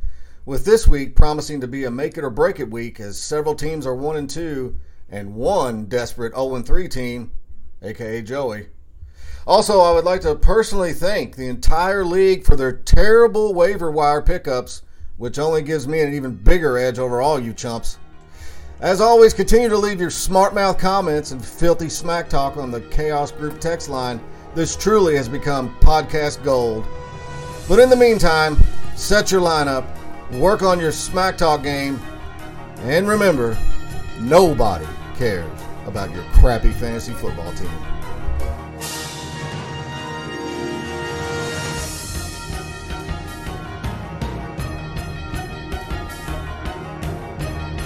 With 0.45 0.63
this 0.63 0.87
week 0.87 1.15
promising 1.15 1.59
to 1.59 1.67
be 1.67 1.85
a 1.85 1.89
make 1.89 2.19
it 2.19 2.23
or 2.23 2.29
break 2.29 2.59
it 2.59 2.69
week 2.69 2.99
as 2.99 3.19
several 3.19 3.55
teams 3.55 3.87
are 3.87 3.95
1 3.95 4.15
and 4.15 4.29
2 4.29 4.75
and 5.09 5.33
one 5.33 5.85
desperate 5.85 6.35
0 6.35 6.53
and 6.53 6.67
3 6.67 6.87
team, 6.87 7.31
aka 7.81 8.21
Joey. 8.21 8.67
Also, 9.47 9.79
I 9.79 9.91
would 9.91 10.03
like 10.03 10.21
to 10.21 10.35
personally 10.35 10.93
thank 10.93 11.35
the 11.35 11.47
entire 11.47 12.05
league 12.05 12.45
for 12.45 12.55
their 12.55 12.73
terrible 12.73 13.55
waiver 13.55 13.89
wire 13.89 14.21
pickups, 14.21 14.83
which 15.17 15.39
only 15.39 15.63
gives 15.63 15.87
me 15.87 15.99
an 16.01 16.13
even 16.13 16.35
bigger 16.35 16.77
edge 16.77 16.99
over 16.99 17.21
all 17.21 17.39
you 17.39 17.53
chumps. 17.53 17.97
As 18.81 19.01
always, 19.01 19.33
continue 19.33 19.69
to 19.69 19.77
leave 19.77 19.99
your 19.99 20.11
smart 20.11 20.53
mouth 20.53 20.77
comments 20.77 21.31
and 21.31 21.43
filthy 21.43 21.89
smack 21.89 22.29
talk 22.29 22.55
on 22.55 22.69
the 22.69 22.81
Chaos 22.81 23.31
Group 23.31 23.59
text 23.59 23.89
line. 23.89 24.21
This 24.55 24.75
truly 24.75 25.15
has 25.15 25.29
become 25.29 25.75
podcast 25.79 26.43
gold. 26.43 26.85
But 27.67 27.79
in 27.79 27.89
the 27.89 27.95
meantime, 27.95 28.57
set 28.95 29.31
your 29.31 29.41
lineup, 29.41 29.85
work 30.39 30.63
on 30.63 30.79
your 30.79 30.91
smack 30.91 31.37
talk 31.37 31.61
game, 31.61 32.01
and 32.79 33.07
remember, 33.07 33.57
nobody 34.19 34.87
cares 35.17 35.49
about 35.85 36.11
your 36.13 36.23
crappy 36.33 36.71
fantasy 36.71 37.13
football 37.13 37.51
team. 37.53 37.69